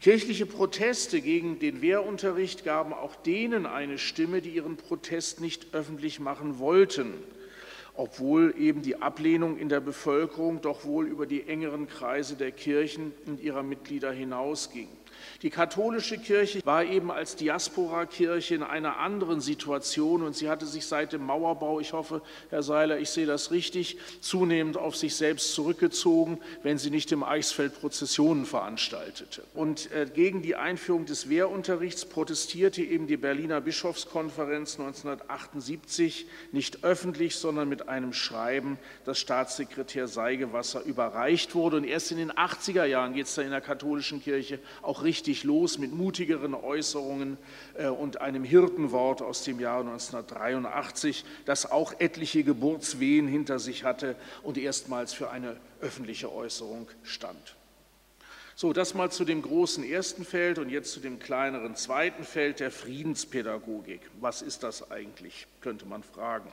Kirchliche 0.00 0.46
Proteste 0.46 1.20
gegen 1.20 1.58
den 1.58 1.82
Wehrunterricht 1.82 2.64
gaben 2.64 2.92
auch 2.92 3.16
denen 3.16 3.66
eine 3.66 3.98
Stimme, 3.98 4.40
die 4.40 4.50
ihren 4.50 4.76
Protest 4.76 5.40
nicht 5.40 5.74
öffentlich 5.74 6.20
machen 6.20 6.60
wollten, 6.60 7.14
obwohl 7.94 8.54
eben 8.56 8.82
die 8.82 9.02
Ablehnung 9.02 9.58
in 9.58 9.68
der 9.68 9.80
Bevölkerung 9.80 10.60
doch 10.60 10.84
wohl 10.84 11.08
über 11.08 11.26
die 11.26 11.48
engeren 11.48 11.88
Kreise 11.88 12.36
der 12.36 12.52
Kirchen 12.52 13.12
und 13.26 13.40
ihrer 13.40 13.64
Mitglieder 13.64 14.12
hinausging. 14.12 14.88
Die 15.42 15.50
katholische 15.50 16.18
Kirche 16.18 16.60
war 16.64 16.84
eben 16.84 17.10
als 17.10 17.36
Diaspora-Kirche 17.36 18.54
in 18.54 18.62
einer 18.62 18.98
anderen 18.98 19.40
Situation 19.40 20.22
und 20.22 20.36
sie 20.36 20.48
hatte 20.48 20.66
sich 20.66 20.86
seit 20.86 21.12
dem 21.12 21.24
Mauerbau, 21.24 21.80
ich 21.80 21.92
hoffe, 21.92 22.22
Herr 22.50 22.62
Seiler, 22.62 22.98
ich 22.98 23.10
sehe 23.10 23.26
das 23.26 23.50
richtig, 23.50 23.98
zunehmend 24.20 24.76
auf 24.76 24.96
sich 24.96 25.16
selbst 25.16 25.54
zurückgezogen, 25.54 26.38
wenn 26.62 26.78
sie 26.78 26.90
nicht 26.90 27.12
im 27.12 27.22
Eichsfeld 27.22 27.80
Prozessionen 27.80 28.46
veranstaltete. 28.46 29.42
Und 29.54 29.90
äh, 29.92 30.06
gegen 30.12 30.42
die 30.42 30.56
Einführung 30.56 31.06
des 31.06 31.28
Wehrunterrichts 31.28 32.04
protestierte 32.04 32.82
eben 32.82 33.06
die 33.06 33.16
Berliner 33.16 33.60
Bischofskonferenz 33.60 34.78
1978 34.78 36.26
nicht 36.52 36.84
öffentlich, 36.84 37.36
sondern 37.36 37.68
mit 37.68 37.88
einem 37.88 38.12
Schreiben, 38.12 38.78
das 39.04 39.18
Staatssekretär 39.18 40.08
Seigewasser 40.08 40.82
überreicht 40.82 41.54
wurde. 41.54 41.78
Und 41.78 41.84
erst 41.84 42.10
in 42.12 42.18
den 42.18 42.32
80er 42.32 42.84
Jahren 42.84 43.14
geht 43.14 43.26
es 43.26 43.34
dann 43.34 43.44
in 43.44 43.50
der 43.50 43.60
katholischen 43.60 44.22
Kirche 44.22 44.58
auch 44.82 45.02
richtig 45.08 45.42
los 45.42 45.78
mit 45.78 45.90
mutigeren 45.90 46.54
Äußerungen 46.54 47.38
äh, 47.78 47.86
und 47.86 48.20
einem 48.20 48.44
Hirtenwort 48.44 49.22
aus 49.22 49.42
dem 49.42 49.58
Jahr 49.58 49.80
1983, 49.80 51.24
das 51.46 51.70
auch 51.70 51.94
etliche 51.98 52.44
Geburtswehen 52.44 53.26
hinter 53.26 53.58
sich 53.58 53.84
hatte 53.84 54.16
und 54.42 54.58
erstmals 54.58 55.14
für 55.14 55.30
eine 55.30 55.56
öffentliche 55.80 56.30
Äußerung 56.30 56.88
stand. 57.02 57.56
So, 58.54 58.74
das 58.74 58.92
mal 58.92 59.10
zu 59.10 59.24
dem 59.24 59.40
großen 59.40 59.82
ersten 59.82 60.26
Feld 60.26 60.58
und 60.58 60.68
jetzt 60.68 60.92
zu 60.92 61.00
dem 61.00 61.18
kleineren 61.18 61.74
zweiten 61.74 62.24
Feld 62.24 62.60
der 62.60 62.70
Friedenspädagogik. 62.70 64.02
Was 64.20 64.42
ist 64.42 64.62
das 64.62 64.90
eigentlich, 64.90 65.46
könnte 65.62 65.86
man 65.86 66.02
fragen. 66.02 66.50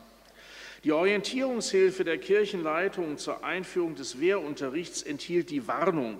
Die 0.85 0.93
Orientierungshilfe 0.93 2.05
der 2.05 2.19
Kirchenleitung 2.19 3.17
zur 3.17 3.43
Einführung 3.43 3.95
des 3.95 4.21
Wehrunterrichts 4.21 5.01
enthielt 5.01 5.49
die 5.49 5.67
Warnung, 5.67 6.19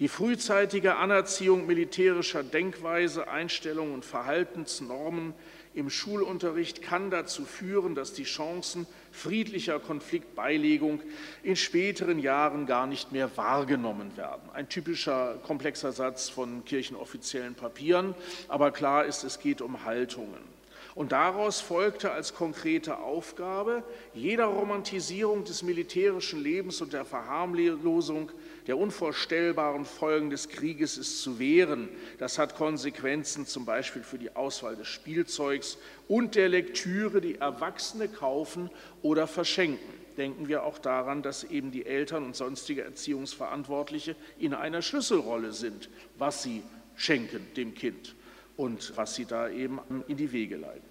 die 0.00 0.08
frühzeitige 0.08 0.96
Anerziehung 0.96 1.66
militärischer 1.66 2.42
Denkweise, 2.42 3.28
Einstellungen 3.28 3.92
und 3.92 4.04
Verhaltensnormen 4.04 5.34
im 5.74 5.90
Schulunterricht 5.90 6.82
kann 6.82 7.10
dazu 7.10 7.44
führen, 7.44 7.94
dass 7.94 8.14
die 8.14 8.24
Chancen 8.24 8.86
friedlicher 9.12 9.78
Konfliktbeilegung 9.78 11.00
in 11.42 11.54
späteren 11.54 12.18
Jahren 12.18 12.66
gar 12.66 12.86
nicht 12.86 13.12
mehr 13.12 13.36
wahrgenommen 13.36 14.16
werden. 14.16 14.42
Ein 14.54 14.68
typischer 14.68 15.38
komplexer 15.44 15.92
Satz 15.92 16.28
von 16.28 16.64
kirchenoffiziellen 16.64 17.54
Papieren, 17.54 18.14
aber 18.48 18.72
klar 18.72 19.04
ist, 19.04 19.22
es 19.22 19.38
geht 19.38 19.60
um 19.60 19.84
Haltungen. 19.84 20.60
Und 20.94 21.12
daraus 21.12 21.60
folgte 21.60 22.10
als 22.10 22.34
konkrete 22.34 22.98
Aufgabe, 22.98 23.84
jeder 24.12 24.46
Romantisierung 24.46 25.44
des 25.44 25.62
militärischen 25.62 26.42
Lebens 26.42 26.80
und 26.80 26.92
der 26.92 27.04
Verharmlosung 27.04 28.32
der 28.66 28.78
unvorstellbaren 28.78 29.84
Folgen 29.84 30.30
des 30.30 30.48
Krieges 30.48 30.98
ist 30.98 31.22
zu 31.22 31.38
wehren. 31.38 31.88
Das 32.18 32.38
hat 32.38 32.56
Konsequenzen 32.56 33.46
zum 33.46 33.64
Beispiel 33.64 34.02
für 34.02 34.18
die 34.18 34.34
Auswahl 34.36 34.76
des 34.76 34.88
Spielzeugs 34.88 35.78
und 36.08 36.34
der 36.34 36.48
Lektüre, 36.48 37.20
die 37.20 37.36
Erwachsene 37.36 38.08
kaufen 38.08 38.70
oder 39.02 39.26
verschenken. 39.26 39.94
Denken 40.16 40.48
wir 40.48 40.64
auch 40.64 40.78
daran, 40.78 41.22
dass 41.22 41.44
eben 41.44 41.70
die 41.70 41.86
Eltern 41.86 42.24
und 42.24 42.36
sonstige 42.36 42.82
Erziehungsverantwortliche 42.82 44.16
in 44.38 44.54
einer 44.54 44.82
Schlüsselrolle 44.82 45.52
sind, 45.52 45.88
was 46.18 46.42
sie 46.42 46.62
schenken 46.96 47.46
dem 47.56 47.74
Kind 47.74 48.14
und 48.56 48.96
was 48.96 49.14
sie 49.14 49.24
da 49.24 49.48
eben 49.48 49.78
in 50.08 50.16
die 50.16 50.32
Wege 50.32 50.56
leiten 50.56 50.89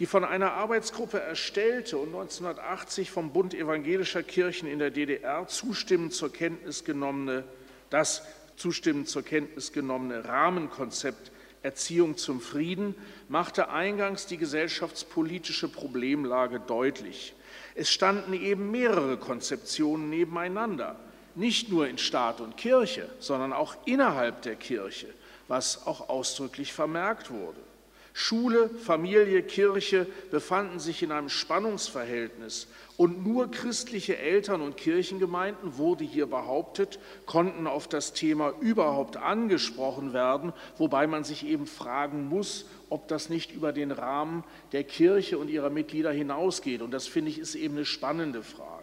die 0.00 0.06
von 0.06 0.24
einer 0.24 0.54
Arbeitsgruppe 0.54 1.20
erstellte 1.20 1.98
und 1.98 2.08
1980 2.08 3.10
vom 3.10 3.32
Bund 3.32 3.52
evangelischer 3.54 4.22
Kirchen 4.22 4.66
in 4.66 4.78
der 4.78 4.90
DDR 4.90 5.46
zustimmend 5.46 6.14
zur 6.14 6.32
Kenntnis 6.32 6.84
genommene, 6.84 7.44
das 7.90 8.22
zustimmend 8.56 9.08
zur 9.08 9.22
Kenntnis 9.22 9.72
genommene 9.72 10.24
Rahmenkonzept 10.24 11.30
Erziehung 11.62 12.16
zum 12.16 12.40
Frieden 12.40 12.94
machte 13.28 13.68
eingangs 13.68 14.24
die 14.24 14.38
gesellschaftspolitische 14.38 15.68
Problemlage 15.68 16.58
deutlich. 16.58 17.34
Es 17.74 17.90
standen 17.90 18.32
eben 18.32 18.70
mehrere 18.70 19.18
Konzeptionen 19.18 20.08
nebeneinander, 20.08 20.96
nicht 21.34 21.68
nur 21.68 21.86
in 21.86 21.98
Staat 21.98 22.40
und 22.40 22.56
Kirche, 22.56 23.10
sondern 23.18 23.52
auch 23.52 23.76
innerhalb 23.84 24.40
der 24.40 24.56
Kirche, 24.56 25.08
was 25.48 25.86
auch 25.86 26.08
ausdrücklich 26.08 26.72
vermerkt 26.72 27.30
wurde. 27.30 27.60
Schule, 28.12 28.68
Familie, 28.70 29.42
Kirche 29.42 30.06
befanden 30.30 30.78
sich 30.78 31.02
in 31.02 31.12
einem 31.12 31.28
Spannungsverhältnis 31.28 32.66
und 33.00 33.24
nur 33.24 33.50
christliche 33.50 34.18
Eltern 34.18 34.60
und 34.60 34.76
Kirchengemeinden, 34.76 35.78
wurde 35.78 36.04
hier 36.04 36.26
behauptet, 36.26 36.98
konnten 37.24 37.66
auf 37.66 37.88
das 37.88 38.12
Thema 38.12 38.52
überhaupt 38.60 39.16
angesprochen 39.16 40.12
werden, 40.12 40.52
wobei 40.76 41.06
man 41.06 41.24
sich 41.24 41.46
eben 41.46 41.66
fragen 41.66 42.28
muss, 42.28 42.66
ob 42.90 43.08
das 43.08 43.30
nicht 43.30 43.52
über 43.52 43.72
den 43.72 43.90
Rahmen 43.90 44.44
der 44.72 44.84
Kirche 44.84 45.38
und 45.38 45.48
ihrer 45.48 45.70
Mitglieder 45.70 46.12
hinausgeht. 46.12 46.82
Und 46.82 46.90
das 46.90 47.06
finde 47.06 47.30
ich 47.30 47.38
ist 47.38 47.54
eben 47.54 47.76
eine 47.76 47.86
spannende 47.86 48.42
Frage. 48.42 48.79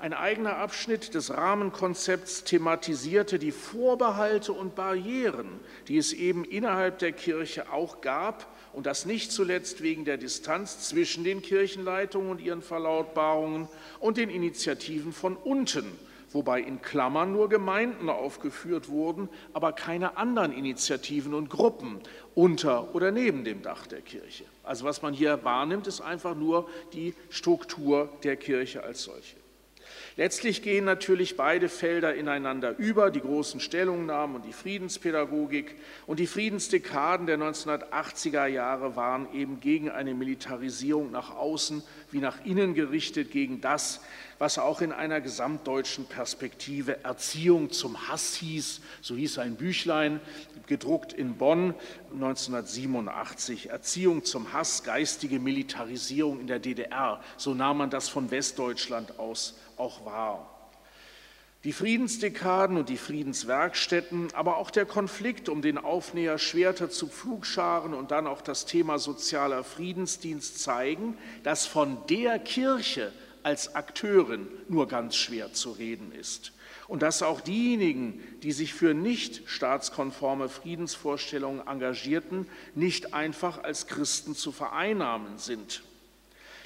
Ein 0.00 0.14
eigener 0.14 0.56
Abschnitt 0.56 1.12
des 1.12 1.30
Rahmenkonzepts 1.36 2.44
thematisierte 2.44 3.38
die 3.38 3.52
Vorbehalte 3.52 4.54
und 4.54 4.74
Barrieren, 4.74 5.60
die 5.88 5.98
es 5.98 6.14
eben 6.14 6.46
innerhalb 6.46 7.00
der 7.00 7.12
Kirche 7.12 7.70
auch 7.70 8.00
gab 8.00 8.46
und 8.72 8.86
das 8.86 9.04
nicht 9.04 9.30
zuletzt 9.30 9.82
wegen 9.82 10.06
der 10.06 10.16
Distanz 10.16 10.88
zwischen 10.88 11.22
den 11.22 11.42
Kirchenleitungen 11.42 12.30
und 12.30 12.40
ihren 12.40 12.62
Verlautbarungen 12.62 13.68
und 13.98 14.16
den 14.16 14.30
Initiativen 14.30 15.12
von 15.12 15.36
unten, 15.36 15.84
wobei 16.30 16.62
in 16.62 16.80
Klammern 16.80 17.32
nur 17.32 17.50
Gemeinden 17.50 18.08
aufgeführt 18.08 18.88
wurden, 18.88 19.28
aber 19.52 19.74
keine 19.74 20.16
anderen 20.16 20.54
Initiativen 20.54 21.34
und 21.34 21.50
Gruppen 21.50 22.00
unter 22.34 22.94
oder 22.94 23.10
neben 23.10 23.44
dem 23.44 23.60
Dach 23.60 23.86
der 23.86 24.00
Kirche. 24.00 24.46
Also 24.62 24.86
was 24.86 25.02
man 25.02 25.12
hier 25.12 25.44
wahrnimmt, 25.44 25.86
ist 25.86 26.00
einfach 26.00 26.34
nur 26.34 26.70
die 26.94 27.12
Struktur 27.28 28.08
der 28.22 28.36
Kirche 28.36 28.82
als 28.82 29.02
solche. 29.02 29.39
Letztlich 30.20 30.60
gehen 30.60 30.84
natürlich 30.84 31.38
beide 31.38 31.70
Felder 31.70 32.14
ineinander 32.14 32.76
über, 32.76 33.10
die 33.10 33.22
großen 33.22 33.58
Stellungnahmen 33.58 34.36
und 34.36 34.44
die 34.44 34.52
Friedenspädagogik. 34.52 35.76
Und 36.06 36.18
die 36.18 36.26
Friedensdekaden 36.26 37.26
der 37.26 37.38
1980er 37.38 38.44
Jahre 38.44 38.96
waren 38.96 39.32
eben 39.32 39.60
gegen 39.60 39.88
eine 39.88 40.12
Militarisierung 40.12 41.10
nach 41.10 41.34
außen 41.34 41.82
wie 42.12 42.18
nach 42.18 42.44
innen 42.44 42.74
gerichtet, 42.74 43.30
gegen 43.30 43.60
das, 43.60 44.00
was 44.38 44.58
auch 44.58 44.80
in 44.80 44.92
einer 44.92 45.20
gesamtdeutschen 45.20 46.06
Perspektive 46.06 47.04
Erziehung 47.04 47.70
zum 47.70 48.08
Hass 48.08 48.34
hieß. 48.36 48.80
So 49.00 49.16
hieß 49.16 49.38
ein 49.38 49.56
Büchlein, 49.56 50.20
gedruckt 50.66 51.12
in 51.12 51.36
Bonn 51.36 51.74
1987. 52.12 53.70
Erziehung 53.70 54.24
zum 54.24 54.52
Hass, 54.52 54.82
geistige 54.82 55.40
Militarisierung 55.40 56.40
in 56.40 56.46
der 56.46 56.58
DDR. 56.58 57.22
So 57.36 57.54
nahm 57.54 57.78
man 57.78 57.90
das 57.90 58.08
von 58.08 58.30
Westdeutschland 58.30 59.18
aus 59.18 59.58
auch 59.76 60.04
wahr. 60.04 60.59
Die 61.64 61.74
Friedensdekaden 61.74 62.78
und 62.78 62.88
die 62.88 62.96
Friedenswerkstätten, 62.96 64.28
aber 64.32 64.56
auch 64.56 64.70
der 64.70 64.86
Konflikt 64.86 65.50
um 65.50 65.60
den 65.60 65.76
Aufnäher 65.76 66.38
Schwerter 66.38 66.88
zu 66.88 67.06
Pflugscharen 67.06 67.92
und 67.92 68.10
dann 68.12 68.26
auch 68.26 68.40
das 68.40 68.64
Thema 68.64 68.98
sozialer 68.98 69.62
Friedensdienst 69.62 70.58
zeigen, 70.58 71.18
dass 71.42 71.66
von 71.66 71.98
der 72.08 72.38
Kirche 72.38 73.12
als 73.42 73.74
Akteurin 73.74 74.48
nur 74.68 74.88
ganz 74.88 75.16
schwer 75.16 75.52
zu 75.52 75.72
reden 75.72 76.12
ist. 76.12 76.52
Und 76.88 77.02
dass 77.02 77.22
auch 77.22 77.42
diejenigen, 77.42 78.22
die 78.42 78.52
sich 78.52 78.72
für 78.72 78.94
nicht 78.94 79.42
staatskonforme 79.44 80.48
Friedensvorstellungen 80.48 81.66
engagierten, 81.66 82.48
nicht 82.74 83.12
einfach 83.12 83.62
als 83.62 83.86
Christen 83.86 84.34
zu 84.34 84.50
vereinnahmen 84.50 85.36
sind. 85.36 85.82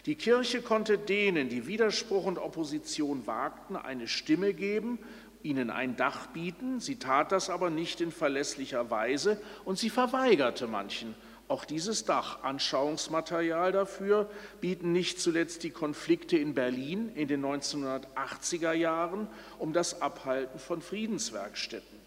Die 0.06 0.16
Kirche 0.16 0.60
konnte 0.60 0.98
denen, 0.98 1.48
die 1.48 1.66
Widerspruch 1.66 2.26
und 2.26 2.38
Opposition 2.38 3.26
wagten, 3.26 3.76
eine 3.76 4.06
Stimme 4.06 4.52
geben, 4.52 4.98
ihnen 5.42 5.70
ein 5.70 5.96
Dach 5.96 6.26
bieten. 6.28 6.80
Sie 6.80 6.96
tat 6.96 7.32
das 7.32 7.50
aber 7.50 7.70
nicht 7.70 8.00
in 8.00 8.12
verlässlicher 8.12 8.90
Weise 8.90 9.40
und 9.64 9.78
sie 9.78 9.90
verweigerte 9.90 10.66
manchen 10.66 11.14
auch 11.48 11.64
dieses 11.64 12.04
Dach. 12.04 12.42
Anschauungsmaterial 12.42 13.72
dafür 13.72 14.30
bieten 14.60 14.92
nicht 14.92 15.20
zuletzt 15.20 15.62
die 15.62 15.70
Konflikte 15.70 16.38
in 16.38 16.54
Berlin 16.54 17.10
in 17.14 17.28
den 17.28 17.44
1980er 17.44 18.72
Jahren 18.72 19.28
um 19.58 19.72
das 19.72 20.00
Abhalten 20.00 20.58
von 20.58 20.80
Friedenswerkstätten. 20.80 21.98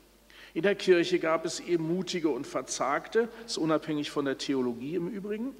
In 0.53 0.63
der 0.63 0.75
Kirche 0.75 1.19
gab 1.19 1.45
es 1.45 1.59
eben 1.59 1.87
mutige 1.87 2.29
und 2.29 2.47
verzagte, 2.47 3.29
ist 3.45 3.59
unabhängig 3.59 4.09
von 4.09 4.25
der 4.25 4.39
Theologie 4.39 4.95
im 4.95 5.07
Übrigen, 5.07 5.53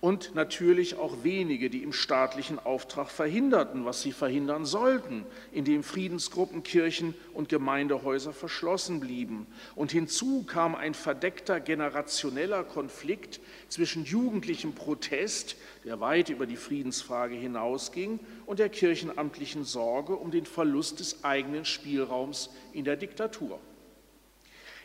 und 0.00 0.36
natürlich 0.36 0.96
auch 0.96 1.24
wenige, 1.24 1.70
die 1.70 1.82
im 1.82 1.92
staatlichen 1.92 2.60
Auftrag 2.60 3.10
verhinderten, 3.10 3.84
was 3.84 4.00
sie 4.00 4.12
verhindern 4.12 4.64
sollten, 4.64 5.24
indem 5.50 5.82
Friedensgruppen, 5.82 6.62
Kirchen 6.62 7.14
und 7.34 7.48
Gemeindehäuser 7.48 8.32
verschlossen 8.32 9.00
blieben. 9.00 9.48
Und 9.74 9.90
hinzu 9.90 10.44
kam 10.44 10.76
ein 10.76 10.94
verdeckter 10.94 11.58
generationeller 11.58 12.62
Konflikt 12.62 13.40
zwischen 13.68 14.04
jugendlichem 14.04 14.72
Protest, 14.72 15.56
der 15.84 15.98
weit 15.98 16.28
über 16.28 16.46
die 16.46 16.56
Friedensfrage 16.56 17.34
hinausging, 17.34 18.20
und 18.46 18.60
der 18.60 18.68
kirchenamtlichen 18.68 19.64
Sorge 19.64 20.14
um 20.14 20.30
den 20.30 20.46
Verlust 20.46 21.00
des 21.00 21.24
eigenen 21.24 21.64
Spielraums 21.64 22.50
in 22.72 22.84
der 22.84 22.96
Diktatur. 22.96 23.58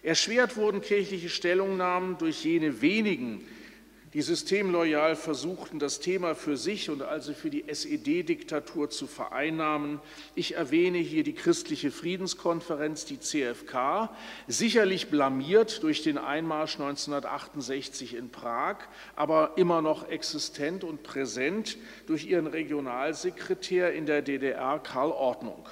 Erschwert 0.01 0.57
wurden 0.57 0.81
kirchliche 0.81 1.29
Stellungnahmen 1.29 2.17
durch 2.17 2.43
jene 2.43 2.81
wenigen, 2.81 3.45
die 4.13 4.21
systemloyal 4.21 5.15
versuchten, 5.15 5.79
das 5.79 5.99
Thema 5.99 6.35
für 6.35 6.55
sich 6.55 6.89
und 6.89 7.01
also 7.01 7.33
für 7.33 7.49
die 7.49 7.67
SED-Diktatur 7.67 8.89
zu 8.89 9.07
vereinnahmen. 9.07 9.99
Ich 10.35 10.55
erwähne 10.55 10.99
hier 10.99 11.23
die 11.23 11.33
Christliche 11.33 11.89
Friedenskonferenz, 11.89 13.05
die 13.05 13.19
CFK, 13.19 14.09
sicherlich 14.47 15.09
blamiert 15.09 15.81
durch 15.81 16.03
den 16.03 16.17
Einmarsch 16.17 16.75
1968 16.75 18.15
in 18.15 18.29
Prag, 18.29 18.77
aber 19.15 19.53
immer 19.55 19.81
noch 19.81 20.07
existent 20.09 20.83
und 20.83 21.01
präsent 21.01 21.77
durch 22.05 22.25
ihren 22.25 22.47
Regionalsekretär 22.47 23.93
in 23.93 24.05
der 24.05 24.21
DDR, 24.21 24.79
Karl 24.79 25.11
Ordnung. 25.11 25.65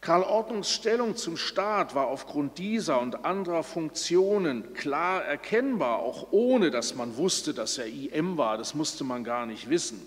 Karl 0.00 0.22
Ordnungs 0.22 0.70
Stellung 0.70 1.16
zum 1.16 1.36
Staat 1.36 1.94
war 1.94 2.06
aufgrund 2.06 2.58
dieser 2.58 3.00
und 3.00 3.24
anderer 3.24 3.64
Funktionen 3.64 4.72
klar 4.72 5.24
erkennbar, 5.24 5.98
auch 5.98 6.28
ohne 6.30 6.70
dass 6.70 6.94
man 6.94 7.16
wusste, 7.16 7.52
dass 7.52 7.78
er 7.78 7.86
IM 7.86 8.38
war. 8.38 8.56
Das 8.56 8.74
musste 8.74 9.02
man 9.02 9.24
gar 9.24 9.44
nicht 9.44 9.68
wissen. 9.68 10.00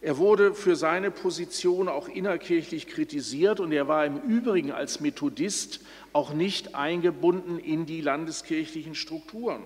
Er 0.00 0.18
wurde 0.18 0.54
für 0.54 0.76
seine 0.76 1.10
Position 1.10 1.88
auch 1.88 2.08
innerkirchlich 2.08 2.86
kritisiert 2.86 3.58
und 3.58 3.72
er 3.72 3.88
war 3.88 4.06
im 4.06 4.18
Übrigen 4.18 4.70
als 4.70 5.00
Methodist 5.00 5.80
auch 6.12 6.32
nicht 6.32 6.74
eingebunden 6.74 7.58
in 7.58 7.86
die 7.86 8.02
landeskirchlichen 8.02 8.94
Strukturen. 8.94 9.62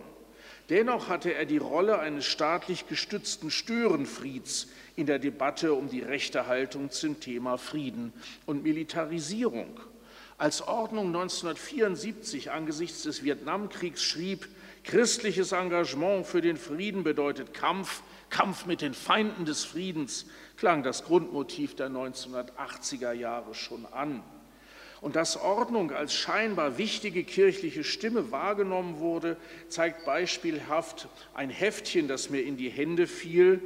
Dennoch 0.70 1.08
hatte 1.08 1.34
er 1.34 1.44
die 1.44 1.58
Rolle 1.58 1.98
eines 1.98 2.24
staatlich 2.24 2.86
gestützten 2.88 3.50
Störenfrieds 3.50 4.68
in 4.98 5.06
der 5.06 5.20
Debatte 5.20 5.74
um 5.74 5.88
die 5.88 6.00
rechte 6.00 6.48
Haltung 6.48 6.90
zum 6.90 7.20
Thema 7.20 7.56
Frieden 7.56 8.12
und 8.46 8.64
Militarisierung. 8.64 9.78
Als 10.38 10.60
Ordnung 10.60 11.06
1974 11.06 12.50
angesichts 12.50 13.04
des 13.04 13.22
Vietnamkriegs 13.22 14.02
schrieb, 14.02 14.48
christliches 14.82 15.52
Engagement 15.52 16.26
für 16.26 16.40
den 16.40 16.56
Frieden 16.56 17.04
bedeutet 17.04 17.54
Kampf, 17.54 18.02
Kampf 18.28 18.66
mit 18.66 18.80
den 18.80 18.92
Feinden 18.92 19.44
des 19.44 19.64
Friedens, 19.64 20.26
klang 20.56 20.82
das 20.82 21.04
Grundmotiv 21.04 21.76
der 21.76 21.90
1980er 21.90 23.12
Jahre 23.12 23.54
schon 23.54 23.86
an. 23.86 24.24
Und 25.00 25.14
dass 25.14 25.36
Ordnung 25.36 25.92
als 25.92 26.12
scheinbar 26.12 26.76
wichtige 26.76 27.22
kirchliche 27.22 27.84
Stimme 27.84 28.32
wahrgenommen 28.32 28.98
wurde, 28.98 29.36
zeigt 29.68 30.04
beispielhaft 30.04 31.06
ein 31.34 31.50
Heftchen, 31.50 32.08
das 32.08 32.30
mir 32.30 32.42
in 32.42 32.56
die 32.56 32.68
Hände 32.68 33.06
fiel, 33.06 33.60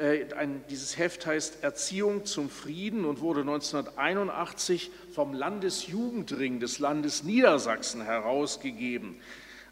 ein, 0.00 0.62
dieses 0.70 0.96
Heft 0.96 1.26
heißt 1.26 1.64
Erziehung 1.64 2.24
zum 2.24 2.50
Frieden 2.50 3.04
und 3.04 3.20
wurde 3.20 3.40
1981 3.40 4.90
vom 5.12 5.32
Landesjugendring 5.32 6.60
des 6.60 6.78
Landes 6.78 7.24
Niedersachsen 7.24 8.02
herausgegeben. 8.02 9.16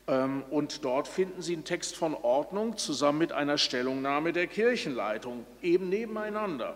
Ähm, 0.08 0.42
und 0.50 0.84
dort 0.84 1.08
finden 1.08 1.42
Sie 1.42 1.54
einen 1.54 1.64
Text 1.64 1.96
von 1.96 2.14
Ordnung 2.14 2.76
zusammen 2.76 3.18
mit 3.18 3.32
einer 3.32 3.58
Stellungnahme 3.58 4.32
der 4.32 4.46
Kirchenleitung, 4.46 5.46
eben 5.62 5.88
nebeneinander. 5.88 6.74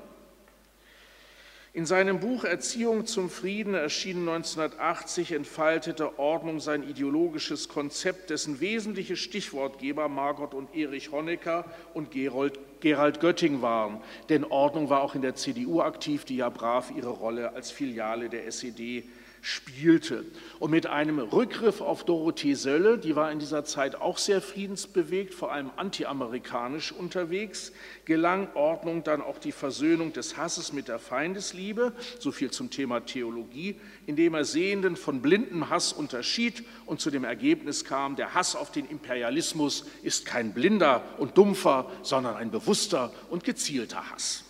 In 1.73 1.87
seinem 1.87 2.19
Buch 2.19 2.43
Erziehung 2.43 3.07
zum 3.07 3.31
Frieden, 3.31 3.75
erschienen 3.75 4.29
1980, 4.29 5.31
entfaltete 5.31 6.19
Ordnung 6.19 6.59
sein 6.59 6.83
ideologisches 6.83 7.69
Konzept, 7.69 8.31
dessen 8.31 8.61
wesentliche 8.61 9.15
Stichwortgeber 9.15 10.09
Margot 10.09 10.53
und 10.53 10.75
Erich 10.75 11.13
Honecker 11.13 11.65
und 11.95 12.11
Gerold, 12.11 12.59
Gerald 12.81 13.21
Götting 13.21 13.63
waren. 13.63 14.01
Denn 14.29 14.45
Ordnung 14.45 14.91
war 14.91 15.03
auch 15.03 15.15
in 15.15 15.23
der 15.23 15.35
CDU 15.35 15.81
aktiv, 15.81 16.25
die 16.25 16.37
ja 16.37 16.49
brav 16.49 16.91
ihre 16.97 17.11
Rolle 17.11 17.55
als 17.55 17.71
Filiale 17.71 18.29
der 18.29 18.47
SED 18.51 19.05
spielte. 19.43 20.25
Und 20.59 20.71
mit 20.71 20.87
einem 20.87 21.19
Rückgriff 21.19 21.81
auf 21.81 22.05
Dorothee 22.05 22.55
Sölle, 22.55 22.99
die 22.99 23.17
war 23.17 23.33
in 23.33 23.39
dieser 23.39 23.65
Zeit 23.65 23.95
auch 23.95 24.19
sehr 24.19 24.41
friedensbewegt, 24.41 25.35
vor 25.35 25.53
allem 25.53 25.71
antiamerikanisch 25.77 26.93
unterwegs, 26.93 27.73
gelang 28.05 28.49
Ordnung 28.55 29.03
dann 29.05 29.23
auch 29.23 29.39
die 29.39 29.53
Versöhnung 29.53 30.13
des 30.13 30.37
Hasses 30.37 30.73
mit 30.73 30.89
der 30.89 30.99
Feindesliebe, 30.99 31.93
so 32.19 32.33
viel 32.33 32.51
zum 32.51 32.71
Thema 32.71 33.01
Theologie, 33.01 33.81
indem 34.07 34.35
er 34.35 34.45
Sehenden 34.45 34.97
von 34.97 35.23
blindem 35.23 35.71
Hass 35.71 35.93
unterschied 35.93 36.65
und 36.87 37.01
zu 37.01 37.11
dem 37.11 37.25
Ergebnis 37.25 37.85
kam, 37.85 38.17
der 38.17 38.35
Hass 38.35 38.57
auf 38.57 38.71
den 38.71 38.89
Imperialismus 38.89 39.87
ist 40.03 40.27
kein 40.27 40.53
blinder 40.53 41.03
und 41.19 41.39
dumpfer, 41.39 41.91
sondern 42.03 42.37
ein 42.37 42.51
bewusster 42.51 43.13
und 43.31 43.45
gezielter 43.45 44.11
Hass. 44.11 44.45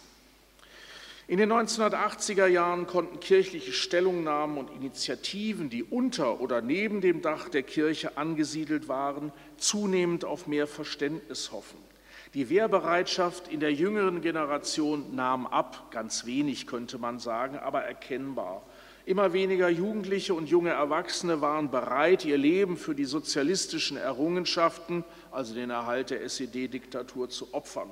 In 1.30 1.38
den 1.38 1.52
1980er 1.52 2.48
Jahren 2.48 2.88
konnten 2.88 3.20
kirchliche 3.20 3.70
Stellungnahmen 3.70 4.58
und 4.58 4.68
Initiativen, 4.72 5.70
die 5.70 5.84
unter 5.84 6.40
oder 6.40 6.60
neben 6.60 7.00
dem 7.00 7.22
Dach 7.22 7.48
der 7.48 7.62
Kirche 7.62 8.16
angesiedelt 8.16 8.88
waren, 8.88 9.30
zunehmend 9.56 10.24
auf 10.24 10.48
mehr 10.48 10.66
Verständnis 10.66 11.52
hoffen. 11.52 11.78
Die 12.34 12.50
Wehrbereitschaft 12.50 13.46
in 13.46 13.60
der 13.60 13.72
jüngeren 13.72 14.22
Generation 14.22 15.14
nahm 15.14 15.46
ab, 15.46 15.92
ganz 15.92 16.26
wenig 16.26 16.66
könnte 16.66 16.98
man 16.98 17.20
sagen, 17.20 17.56
aber 17.56 17.82
erkennbar. 17.82 18.64
Immer 19.06 19.32
weniger 19.32 19.68
Jugendliche 19.68 20.34
und 20.34 20.48
junge 20.48 20.70
Erwachsene 20.70 21.40
waren 21.40 21.70
bereit, 21.70 22.24
ihr 22.24 22.38
Leben 22.38 22.76
für 22.76 22.96
die 22.96 23.04
sozialistischen 23.04 23.96
Errungenschaften, 23.96 25.04
also 25.30 25.54
den 25.54 25.70
Erhalt 25.70 26.10
der 26.10 26.24
SED-Diktatur, 26.24 27.28
zu 27.28 27.54
opfern. 27.54 27.90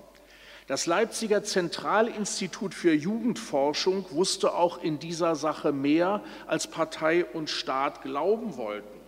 Das 0.68 0.84
Leipziger 0.84 1.42
Zentralinstitut 1.42 2.74
für 2.74 2.92
Jugendforschung 2.92 4.04
wusste 4.10 4.52
auch 4.52 4.82
in 4.82 4.98
dieser 4.98 5.34
Sache 5.34 5.72
mehr, 5.72 6.22
als 6.46 6.66
Partei 6.66 7.24
und 7.24 7.48
Staat 7.48 8.02
glauben 8.02 8.58
wollten. 8.58 8.98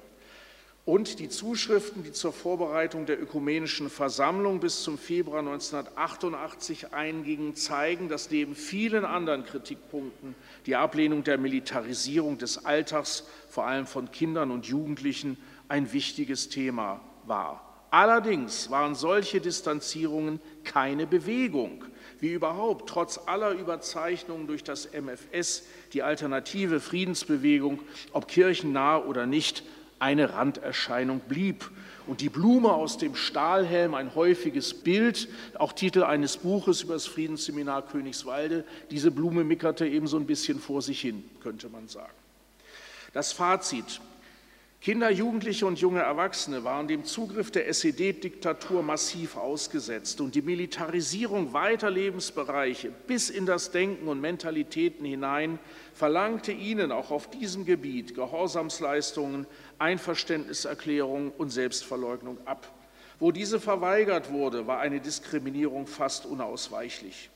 Und 0.87 1.19
die 1.19 1.29
Zuschriften, 1.29 2.03
die 2.03 2.13
zur 2.13 2.33
Vorbereitung 2.33 3.05
der 3.05 3.21
ökumenischen 3.21 3.91
Versammlung 3.91 4.61
bis 4.61 4.83
zum 4.83 4.97
Februar 4.97 5.41
1988 5.41 6.95
eingingen, 6.95 7.55
zeigen, 7.55 8.09
dass 8.09 8.31
neben 8.31 8.55
vielen 8.55 9.05
anderen 9.05 9.45
Kritikpunkten 9.45 10.35
die 10.65 10.77
Ablehnung 10.77 11.25
der 11.25 11.37
Militarisierung 11.37 12.39
des 12.39 12.65
Alltags, 12.65 13.25
vor 13.51 13.67
allem 13.67 13.87
von 13.87 14.11
Kindern 14.11 14.51
und 14.51 14.65
Jugendlichen, 14.65 15.37
ein 15.69 15.93
wichtiges 15.93 16.49
Thema 16.49 17.03
war. 17.27 17.70
Allerdings 17.91 18.70
waren 18.70 18.95
solche 18.95 19.41
Distanzierungen 19.41 20.41
keine 20.62 21.07
Bewegung, 21.07 21.84
wie 22.20 22.32
überhaupt 22.32 22.88
trotz 22.88 23.18
aller 23.26 23.51
Überzeichnungen 23.51 24.47
durch 24.47 24.62
das 24.62 24.88
MFS 24.93 25.64
die 25.93 26.03
alternative 26.03 26.80
Friedensbewegung, 26.80 27.80
ob 28.12 28.28
kirchennah 28.28 28.99
oder 28.99 29.26
nicht, 29.26 29.64
eine 29.99 30.32
Randerscheinung 30.32 31.20
blieb. 31.20 31.70
Und 32.07 32.20
die 32.22 32.28
Blume 32.28 32.72
aus 32.72 32.97
dem 32.97 33.14
Stahlhelm, 33.14 33.95
ein 33.95 34.14
häufiges 34.14 34.74
Bild, 34.74 35.28
auch 35.55 35.72
Titel 35.72 36.03
eines 36.03 36.38
Buches 36.38 36.82
über 36.82 36.95
das 36.95 37.07
Friedensseminar 37.07 37.86
Königswalde, 37.86 38.64
diese 38.91 39.11
Blume 39.11 39.45
mickerte 39.45 39.86
eben 39.86 40.07
so 40.07 40.16
ein 40.16 40.26
bisschen 40.26 40.59
vor 40.59 40.82
sich 40.82 41.01
hin, 41.01 41.22
könnte 41.43 41.68
man 41.68 41.86
sagen. 41.88 42.12
Das 43.12 43.32
Fazit. 43.32 44.01
Kinder, 44.83 45.11
Jugendliche 45.11 45.66
und 45.66 45.78
junge 45.78 46.01
Erwachsene 46.01 46.64
waren 46.64 46.89
dem 46.89 47.05
Zugriff 47.05 47.51
der 47.51 47.68
SED-Diktatur 47.68 48.83
massiv 48.83 49.37
ausgesetzt 49.37 50.22
und 50.22 50.35
die 50.35 50.41
Militarisierung 50.41 51.53
weiter 51.53 51.91
Lebensbereiche 51.91 52.91
bis 53.07 53.28
in 53.28 53.45
das 53.45 53.72
Denken 53.72 54.09
und 54.09 54.22
Mentalitäten 54.22 55.05
hinein 55.05 55.59
verlangte 55.93 56.53
ihnen 56.53 56.93
auch 56.93 57.11
auf 57.11 57.28
diesem 57.28 57.66
Gebiet 57.66 58.14
Gehorsamsleistungen, 58.14 59.47
Einverständniserklärungen 59.78 61.31
und 61.37 61.51
Selbstverleugnung 61.51 62.39
ab. 62.47 62.66
Wo 63.18 63.33
diese 63.33 63.61
verweigert 63.61 64.33
wurde, 64.33 64.66
war 64.66 64.81
eine 64.81 65.01
Diskriminierung 65.01 65.87
fast 65.87 66.24
unausweichlich. 66.24 67.28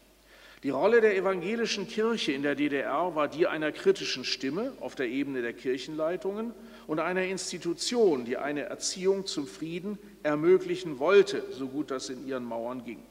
Die 0.64 0.70
Rolle 0.70 1.02
der 1.02 1.14
evangelischen 1.14 1.86
Kirche 1.86 2.32
in 2.32 2.42
der 2.42 2.54
DDR 2.54 3.14
war 3.14 3.28
die 3.28 3.46
einer 3.46 3.70
kritischen 3.70 4.24
Stimme 4.24 4.72
auf 4.80 4.94
der 4.94 5.08
Ebene 5.08 5.42
der 5.42 5.52
Kirchenleitungen 5.52 6.54
und 6.86 7.00
einer 7.00 7.24
Institution, 7.24 8.24
die 8.24 8.38
eine 8.38 8.62
Erziehung 8.62 9.26
zum 9.26 9.46
Frieden 9.46 9.98
ermöglichen 10.22 10.98
wollte, 10.98 11.44
so 11.50 11.68
gut 11.68 11.90
das 11.90 12.08
in 12.08 12.26
ihren 12.26 12.46
Mauern 12.46 12.82
ging. 12.82 13.02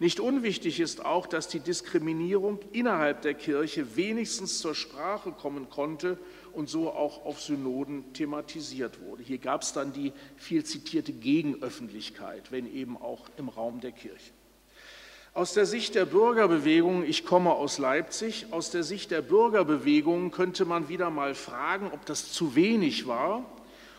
Nicht 0.00 0.20
unwichtig 0.20 0.80
ist 0.80 1.02
auch, 1.02 1.26
dass 1.26 1.48
die 1.48 1.60
Diskriminierung 1.60 2.58
innerhalb 2.72 3.22
der 3.22 3.32
Kirche 3.32 3.96
wenigstens 3.96 4.58
zur 4.58 4.74
Sprache 4.74 5.32
kommen 5.32 5.70
konnte 5.70 6.18
und 6.52 6.68
so 6.68 6.90
auch 6.90 7.24
auf 7.24 7.40
Synoden 7.40 8.12
thematisiert 8.12 9.00
wurde. 9.00 9.22
Hier 9.22 9.38
gab 9.38 9.62
es 9.62 9.72
dann 9.72 9.94
die 9.94 10.12
viel 10.36 10.62
zitierte 10.62 11.14
Gegenöffentlichkeit, 11.14 12.52
wenn 12.52 12.70
eben 12.70 12.98
auch 12.98 13.30
im 13.38 13.48
Raum 13.48 13.80
der 13.80 13.92
Kirche. 13.92 14.32
Aus 15.34 15.54
der 15.54 15.64
Sicht 15.64 15.94
der 15.94 16.04
Bürgerbewegung, 16.04 17.04
ich 17.04 17.24
komme 17.24 17.52
aus 17.52 17.78
Leipzig, 17.78 18.48
aus 18.50 18.70
der 18.70 18.82
Sicht 18.82 19.10
der 19.10 19.22
Bürgerbewegung 19.22 20.30
könnte 20.30 20.66
man 20.66 20.90
wieder 20.90 21.08
mal 21.08 21.34
fragen, 21.34 21.90
ob 21.90 22.04
das 22.04 22.32
zu 22.32 22.54
wenig 22.54 23.06
war 23.06 23.42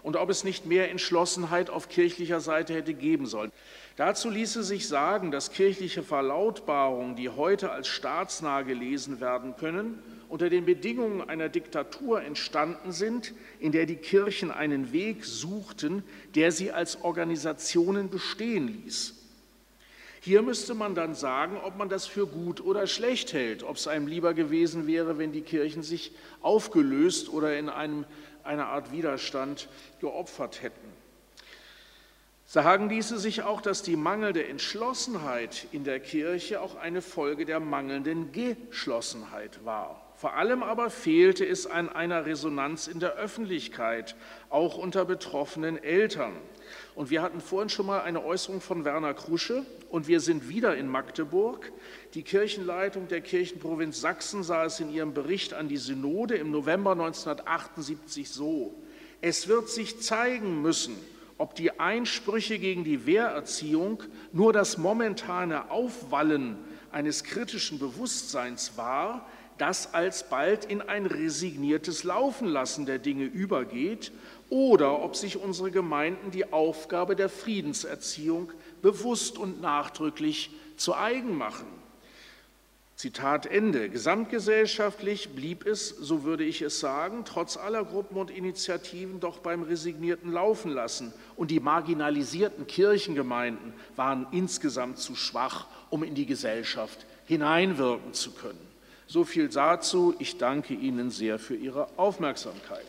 und 0.03 0.15
ob 0.15 0.29
es 0.29 0.43
nicht 0.43 0.67
mehr 0.67 0.91
Entschlossenheit 0.91 1.71
auf 1.71 1.89
kirchlicher 1.89 2.39
Seite 2.39 2.75
hätte 2.75 2.93
geben 2.93 3.25
sollen. 3.25 3.51
Dazu 3.95 4.29
ließe 4.29 4.61
sich 4.61 4.88
sagen, 4.88 5.31
dass 5.31 5.51
kirchliche 5.51 6.03
Verlautbarungen, 6.03 7.15
die 7.15 7.29
heute 7.29 7.71
als 7.71 7.88
staatsnah 7.88 8.61
gelesen 8.61 9.19
werden 9.19 9.55
können, 9.57 10.03
unter 10.29 10.51
den 10.51 10.65
Bedingungen 10.65 11.27
einer 11.27 11.49
Diktatur 11.49 12.21
entstanden 12.21 12.91
sind, 12.91 13.34
in 13.59 13.71
der 13.71 13.88
die 13.88 13.95
Kirchen 13.95 14.51
einen 14.51 14.93
Weg 14.93 15.25
suchten, 15.25 16.03
der 16.36 16.51
sie 16.51 16.71
als 16.71 17.01
Organisationen 17.01 18.11
bestehen 18.11 18.67
ließ. 18.67 19.22
Hier 20.26 20.41
müsste 20.41 20.74
man 20.74 20.95
dann 20.95 21.15
sagen, 21.15 21.57
ob 21.65 21.76
man 21.78 21.89
das 21.89 22.07
für 22.07 22.26
gut 22.26 22.61
oder 22.61 22.88
schlecht 22.88 23.34
hält, 23.34 23.61
ob 23.61 23.76
es 23.76 23.89
einem 23.89 24.07
lieber 24.07 24.34
gewesen 24.34 24.88
wäre, 24.88 25.17
wenn 25.17 25.34
die 25.34 25.41
Kirchen 25.41 25.84
sich 25.84 26.13
aufgelöst 26.41 27.28
oder 27.28 27.57
in 27.57 27.67
einem, 27.67 28.05
einer 28.41 28.67
Art 28.67 28.93
Widerstand 28.93 29.67
geopfert 29.99 30.61
hätten. 30.61 30.93
Sagen 32.45 32.88
ließe 32.88 33.17
sich 33.19 33.41
auch, 33.41 33.59
dass 33.59 33.84
die 33.84 33.97
mangelnde 33.97 34.47
Entschlossenheit 34.47 35.67
in 35.74 35.84
der 35.84 35.99
Kirche 35.99 36.61
auch 36.61 36.76
eine 36.76 37.01
Folge 37.01 37.43
der 37.43 37.59
mangelnden 37.59 38.32
Geschlossenheit 38.32 39.65
war. 39.65 39.99
Vor 40.15 40.36
allem 40.36 40.63
aber 40.63 40.89
fehlte 40.89 41.45
es 41.45 41.67
an 41.67 41.89
einer 41.89 42.26
Resonanz 42.26 42.88
in 42.88 43.01
der 43.01 43.15
Öffentlichkeit, 43.15 44.15
auch 44.49 44.78
unter 44.78 45.03
betroffenen 45.03 45.84
Eltern. 45.84 46.32
Und 46.95 47.09
wir 47.09 47.23
hatten 47.23 47.41
vorhin 47.41 47.69
schon 47.69 47.87
mal 47.87 48.01
eine 48.01 48.23
Äußerung 48.23 48.61
von 48.61 48.85
Werner 48.85 49.15
Krusche 49.15 49.65
und 49.89 50.07
wir 50.07 50.19
sind 50.19 50.47
wieder 50.47 50.75
in 50.75 50.87
Magdeburg. 50.87 51.71
Die 52.13 52.21
Kirchenleitung 52.21 53.07
der 53.07 53.21
Kirchenprovinz 53.21 53.99
Sachsen 53.99 54.43
sah 54.43 54.65
es 54.65 54.79
in 54.79 54.93
ihrem 54.93 55.13
Bericht 55.13 55.53
an 55.55 55.67
die 55.67 55.77
Synode 55.77 56.35
im 56.35 56.51
November 56.51 56.91
1978 56.91 58.29
so. 58.29 58.75
Es 59.21 59.47
wird 59.47 59.69
sich 59.69 60.01
zeigen 60.01 60.61
müssen, 60.61 60.95
ob 61.39 61.55
die 61.55 61.79
Einsprüche 61.79 62.59
gegen 62.59 62.83
die 62.83 63.07
Wehrerziehung 63.07 64.03
nur 64.31 64.53
das 64.53 64.77
momentane 64.77 65.71
Aufwallen 65.71 66.57
eines 66.91 67.23
kritischen 67.23 67.79
Bewusstseins 67.79 68.73
war, 68.77 69.27
das 69.57 69.93
alsbald 69.93 70.65
in 70.65 70.81
ein 70.81 71.05
resigniertes 71.05 72.03
Laufenlassen 72.03 72.85
der 72.85 72.99
Dinge 72.99 73.25
übergeht 73.25 74.11
oder 74.54 75.01
ob 75.01 75.16
sich 75.16 75.38
unsere 75.38 75.72
Gemeinden 75.72 76.30
die 76.30 76.54
Aufgabe 76.54 77.16
der 77.16 77.28
Friedenserziehung 77.28 78.51
bewusst 78.84 79.39
und 79.39 79.62
nachdrücklich 79.62 80.51
zu 80.78 80.93
eigen 80.93 81.36
machen. 81.36 81.66
Zitat 82.95 83.47
Ende. 83.47 83.89
Gesamtgesellschaftlich 83.89 85.30
blieb 85.30 85.66
es, 85.66 85.89
so 85.89 86.24
würde 86.24 86.43
ich 86.43 86.62
es 86.62 86.80
sagen, 86.80 87.24
trotz 87.26 87.58
aller 87.58 87.84
Gruppen 87.84 88.16
und 88.16 88.30
Initiativen 88.30 89.20
doch 89.20 89.39
beim 89.39 89.64
resignierten 89.64 90.32
Laufen 90.32 90.70
lassen. 90.70 91.12
Und 91.36 91.49
die 91.49 91.60
marginalisierten 91.60 92.68
Kirchengemeinden 92.68 93.74
waren 93.95 94.28
insgesamt 94.32 94.99
zu 94.99 95.16
schwach, 95.16 95.66
um 95.89 96.04
in 96.04 96.14
die 96.14 96.28
Gesellschaft 96.28 97.08
hineinwirken 97.26 98.14
zu 98.14 98.30
können. 98.30 98.62
So 99.08 99.24
viel 99.24 99.49
dazu. 99.49 100.14
Ich 100.20 100.38
danke 100.38 100.76
Ihnen 100.76 101.10
sehr 101.10 101.39
für 101.39 101.56
Ihre 101.56 101.88
Aufmerksamkeit. 101.97 102.86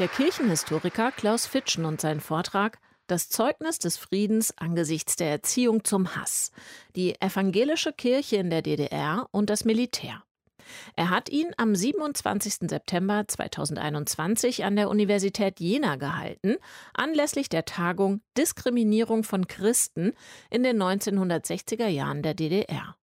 Der 0.00 0.08
Kirchenhistoriker 0.08 1.12
Klaus 1.12 1.44
Fitschen 1.44 1.84
und 1.84 2.00
sein 2.00 2.20
Vortrag 2.20 2.78
Das 3.06 3.28
Zeugnis 3.28 3.78
des 3.78 3.98
Friedens 3.98 4.56
angesichts 4.56 5.14
der 5.16 5.28
Erziehung 5.28 5.84
zum 5.84 6.16
Hass, 6.16 6.52
die 6.96 7.20
evangelische 7.20 7.92
Kirche 7.92 8.36
in 8.36 8.48
der 8.48 8.62
DDR 8.62 9.28
und 9.30 9.50
das 9.50 9.66
Militär. 9.66 10.22
Er 10.96 11.10
hat 11.10 11.28
ihn 11.28 11.52
am 11.58 11.74
27. 11.74 12.70
September 12.70 13.24
2021 13.28 14.64
an 14.64 14.76
der 14.76 14.88
Universität 14.88 15.60
Jena 15.60 15.96
gehalten, 15.96 16.56
anlässlich 16.94 17.50
der 17.50 17.66
Tagung 17.66 18.22
Diskriminierung 18.38 19.22
von 19.22 19.48
Christen 19.48 20.14
in 20.48 20.62
den 20.62 20.82
1960er 20.82 21.88
Jahren 21.88 22.22
der 22.22 22.32
DDR. 22.32 22.96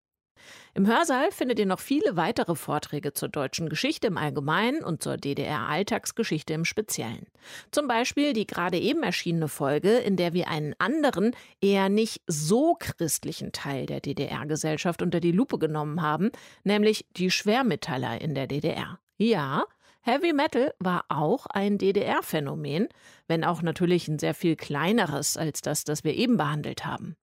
Im 0.76 0.86
Hörsaal 0.86 1.32
findet 1.32 1.58
ihr 1.58 1.64
noch 1.64 1.80
viele 1.80 2.16
weitere 2.16 2.54
Vorträge 2.54 3.14
zur 3.14 3.30
deutschen 3.30 3.70
Geschichte 3.70 4.08
im 4.08 4.18
Allgemeinen 4.18 4.84
und 4.84 5.02
zur 5.02 5.16
DDR-Alltagsgeschichte 5.16 6.52
im 6.52 6.66
Speziellen. 6.66 7.28
Zum 7.70 7.88
Beispiel 7.88 8.34
die 8.34 8.46
gerade 8.46 8.78
eben 8.78 9.02
erschienene 9.02 9.48
Folge, 9.48 9.96
in 9.96 10.16
der 10.16 10.34
wir 10.34 10.48
einen 10.48 10.74
anderen, 10.76 11.34
eher 11.62 11.88
nicht 11.88 12.20
so 12.26 12.76
christlichen 12.78 13.52
Teil 13.52 13.86
der 13.86 14.00
DDR-Gesellschaft 14.00 15.00
unter 15.00 15.20
die 15.20 15.32
Lupe 15.32 15.58
genommen 15.58 16.02
haben, 16.02 16.30
nämlich 16.62 17.06
die 17.16 17.30
Schwermetaller 17.30 18.20
in 18.20 18.34
der 18.34 18.46
DDR. 18.46 18.98
Ja, 19.16 19.64
Heavy 20.06 20.32
Metal 20.32 20.72
war 20.78 21.04
auch 21.08 21.46
ein 21.46 21.78
DDR-Phänomen, 21.78 22.86
wenn 23.26 23.42
auch 23.42 23.60
natürlich 23.60 24.06
ein 24.06 24.20
sehr 24.20 24.34
viel 24.34 24.54
kleineres 24.54 25.36
als 25.36 25.62
das, 25.62 25.82
das 25.82 26.04
wir 26.04 26.14
eben 26.14 26.36
behandelt 26.36 26.86
haben. 26.86 27.16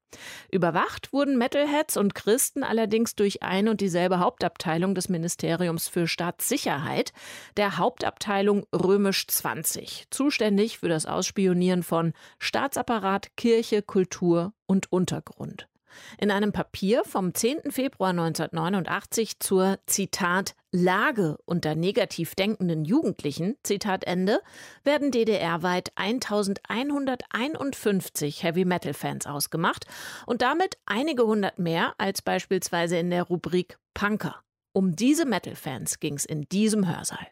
Überwacht 0.52 1.14
wurden 1.14 1.38
Metalheads 1.38 1.96
und 1.96 2.14
Christen 2.14 2.62
allerdings 2.62 3.16
durch 3.16 3.42
ein 3.42 3.70
und 3.70 3.80
dieselbe 3.80 4.20
Hauptabteilung 4.20 4.96
des 4.96 5.08
Ministeriums 5.08 5.88
für 5.88 6.08
Staatssicherheit, 6.08 7.14
der 7.56 7.78
Hauptabteilung 7.78 8.66
Römisch 8.76 9.28
20, 9.28 10.08
zuständig 10.10 10.80
für 10.80 10.90
das 10.90 11.06
Ausspionieren 11.06 11.84
von 11.84 12.12
Staatsapparat, 12.38 13.38
Kirche, 13.38 13.82
Kultur 13.82 14.52
und 14.66 14.92
Untergrund. 14.92 15.70
In 16.18 16.32
einem 16.32 16.52
Papier 16.52 17.04
vom 17.06 17.34
10. 17.34 17.72
Februar 17.72 18.10
1989 18.12 19.40
zur 19.40 19.80
Zitat 19.86 20.56
Lage 20.72 21.38
unter 21.46 21.76
negativ 21.76 22.36
denkenden 22.36 22.84
Jugendlichen, 22.84 23.56
Zitat 23.64 24.04
Ende, 24.06 24.42
werden 24.84 25.12
DDR-weit 25.12 25.92
1151 25.96 28.42
Heavy-Metal-Fans 28.42 29.28
ausgemacht 29.28 29.86
und 30.26 30.42
damit 30.42 30.80
einige 30.86 31.24
hundert 31.24 31.60
mehr 31.60 31.94
als 31.98 32.24
beispielsweise 32.24 32.98
in 32.98 33.12
der 33.12 33.24
Rubrik 33.24 33.78
Punker. 33.94 34.36
Um 34.72 34.96
diese 34.96 35.26
Metal-Fans 35.26 36.00
ging 36.00 36.16
es 36.16 36.24
in 36.26 36.48
diesem 36.50 36.88
Hörsaal. 36.88 37.28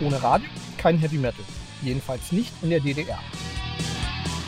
Ohne 0.00 0.22
Radio 0.22 0.48
kein 0.78 0.98
Heavy 0.98 1.18
Metal. 1.18 1.44
Jedenfalls 1.82 2.30
nicht 2.30 2.52
in 2.62 2.70
der 2.70 2.78
DDR. 2.78 3.18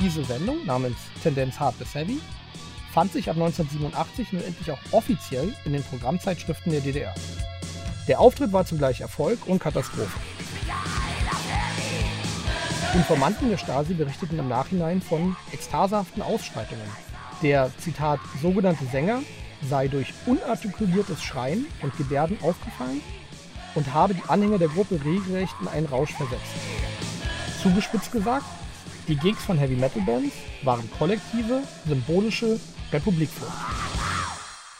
Diese 0.01 0.25
Sendung 0.25 0.65
namens 0.65 0.97
Tendenz 1.23 1.59
Hard 1.59 1.77
bis 1.79 1.93
Heavy 1.93 2.21
fand 2.93 3.13
sich 3.13 3.29
ab 3.29 3.37
1987 3.37 4.33
nun 4.33 4.43
endlich 4.45 4.71
auch 4.71 4.79
offiziell 4.93 5.53
in 5.65 5.73
den 5.73 5.83
Programmzeitschriften 5.83 6.71
der 6.71 6.81
DDR. 6.81 7.15
Der 8.07 8.21
Auftritt 8.21 8.53
war 8.53 8.65
zugleich 8.65 9.01
Erfolg 9.01 9.41
und 9.47 9.59
Katastrophe. 9.59 10.19
Informanten 12.95 13.51
der 13.51 13.59
Stasi 13.59 13.95
berichteten 13.95 14.39
im 14.39 14.49
Nachhinein 14.49 15.03
von 15.03 15.37
ekstasehaften 15.53 16.23
Ausschreitungen. 16.23 16.87
Der, 17.43 17.71
Zitat, 17.79 18.21
sogenannte 18.41 18.85
Sänger 18.87 19.21
sei 19.69 19.89
durch 19.89 20.15
unartikuliertes 20.27 21.23
Schreien 21.23 21.67
und 21.83 21.97
Gebärden 21.97 22.39
aufgefallen 22.41 23.01
und 23.75 23.93
habe 23.93 24.15
die 24.15 24.29
Anhänger 24.29 24.59
der 24.59 24.69
Gruppe 24.69 25.01
regelrecht 25.05 25.55
in 25.61 25.69
einen 25.69 25.87
Rausch 25.87 26.13
versetzt. 26.13 26.55
Zugespitzt 27.63 28.13
gesagt, 28.13 28.47
die 29.09 29.17
Gigs 29.17 29.45
von 29.45 29.59
Heavy 29.59 29.75
Metal 29.75 30.03
Bands 30.03 30.35
waren 30.63 30.89
kollektive, 30.99 31.63
symbolische 31.87 32.61
Republikflucht. 32.93 33.53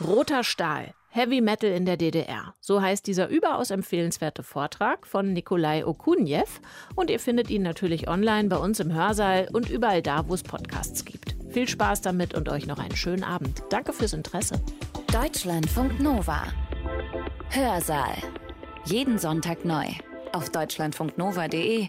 Roter 0.01 0.45
Stahl. 0.45 0.95
Heavy 1.11 1.41
Metal 1.41 1.71
in 1.71 1.87
der 1.87 1.97
DDR. 1.97 2.55
So 2.61 2.83
heißt 2.83 3.07
dieser 3.07 3.29
überaus 3.29 3.71
empfehlenswerte 3.71 4.43
Vortrag 4.43 5.07
von 5.07 5.33
Nikolai 5.33 5.85
Okuniew 5.85 6.45
und 6.95 7.11
ihr 7.11 7.19
findet 7.19 7.49
ihn 7.51 7.63
natürlich 7.63 8.09
online 8.09 8.49
bei 8.49 8.59
uns 8.59 8.79
im 8.79 8.93
Hörsaal 8.93 9.49
und 9.53 9.71
überall 9.71 10.03
da, 10.03 10.29
wo 10.29 10.35
es 10.35 10.43
Podcasts 10.43 11.05
gibt. 11.05 11.35
Viel 11.49 11.67
Spaß 11.67 12.03
damit 12.03 12.35
und 12.35 12.51
euch 12.51 12.67
noch 12.67 12.79
einen 12.79 12.95
schönen 12.95 13.25
Abend. 13.25 13.63
Danke 13.71 13.95
fürs 13.95 14.13
Interesse. 14.13 14.61
Deutschlandfunk 15.11 15.99
Nova. 15.99 16.43
Hörsaal. 17.49 18.15
Jeden 18.85 19.19
Sonntag 19.19 19.65
neu 19.65 19.87
auf 20.33 20.51
deutschlandfunknova.de 20.51 21.89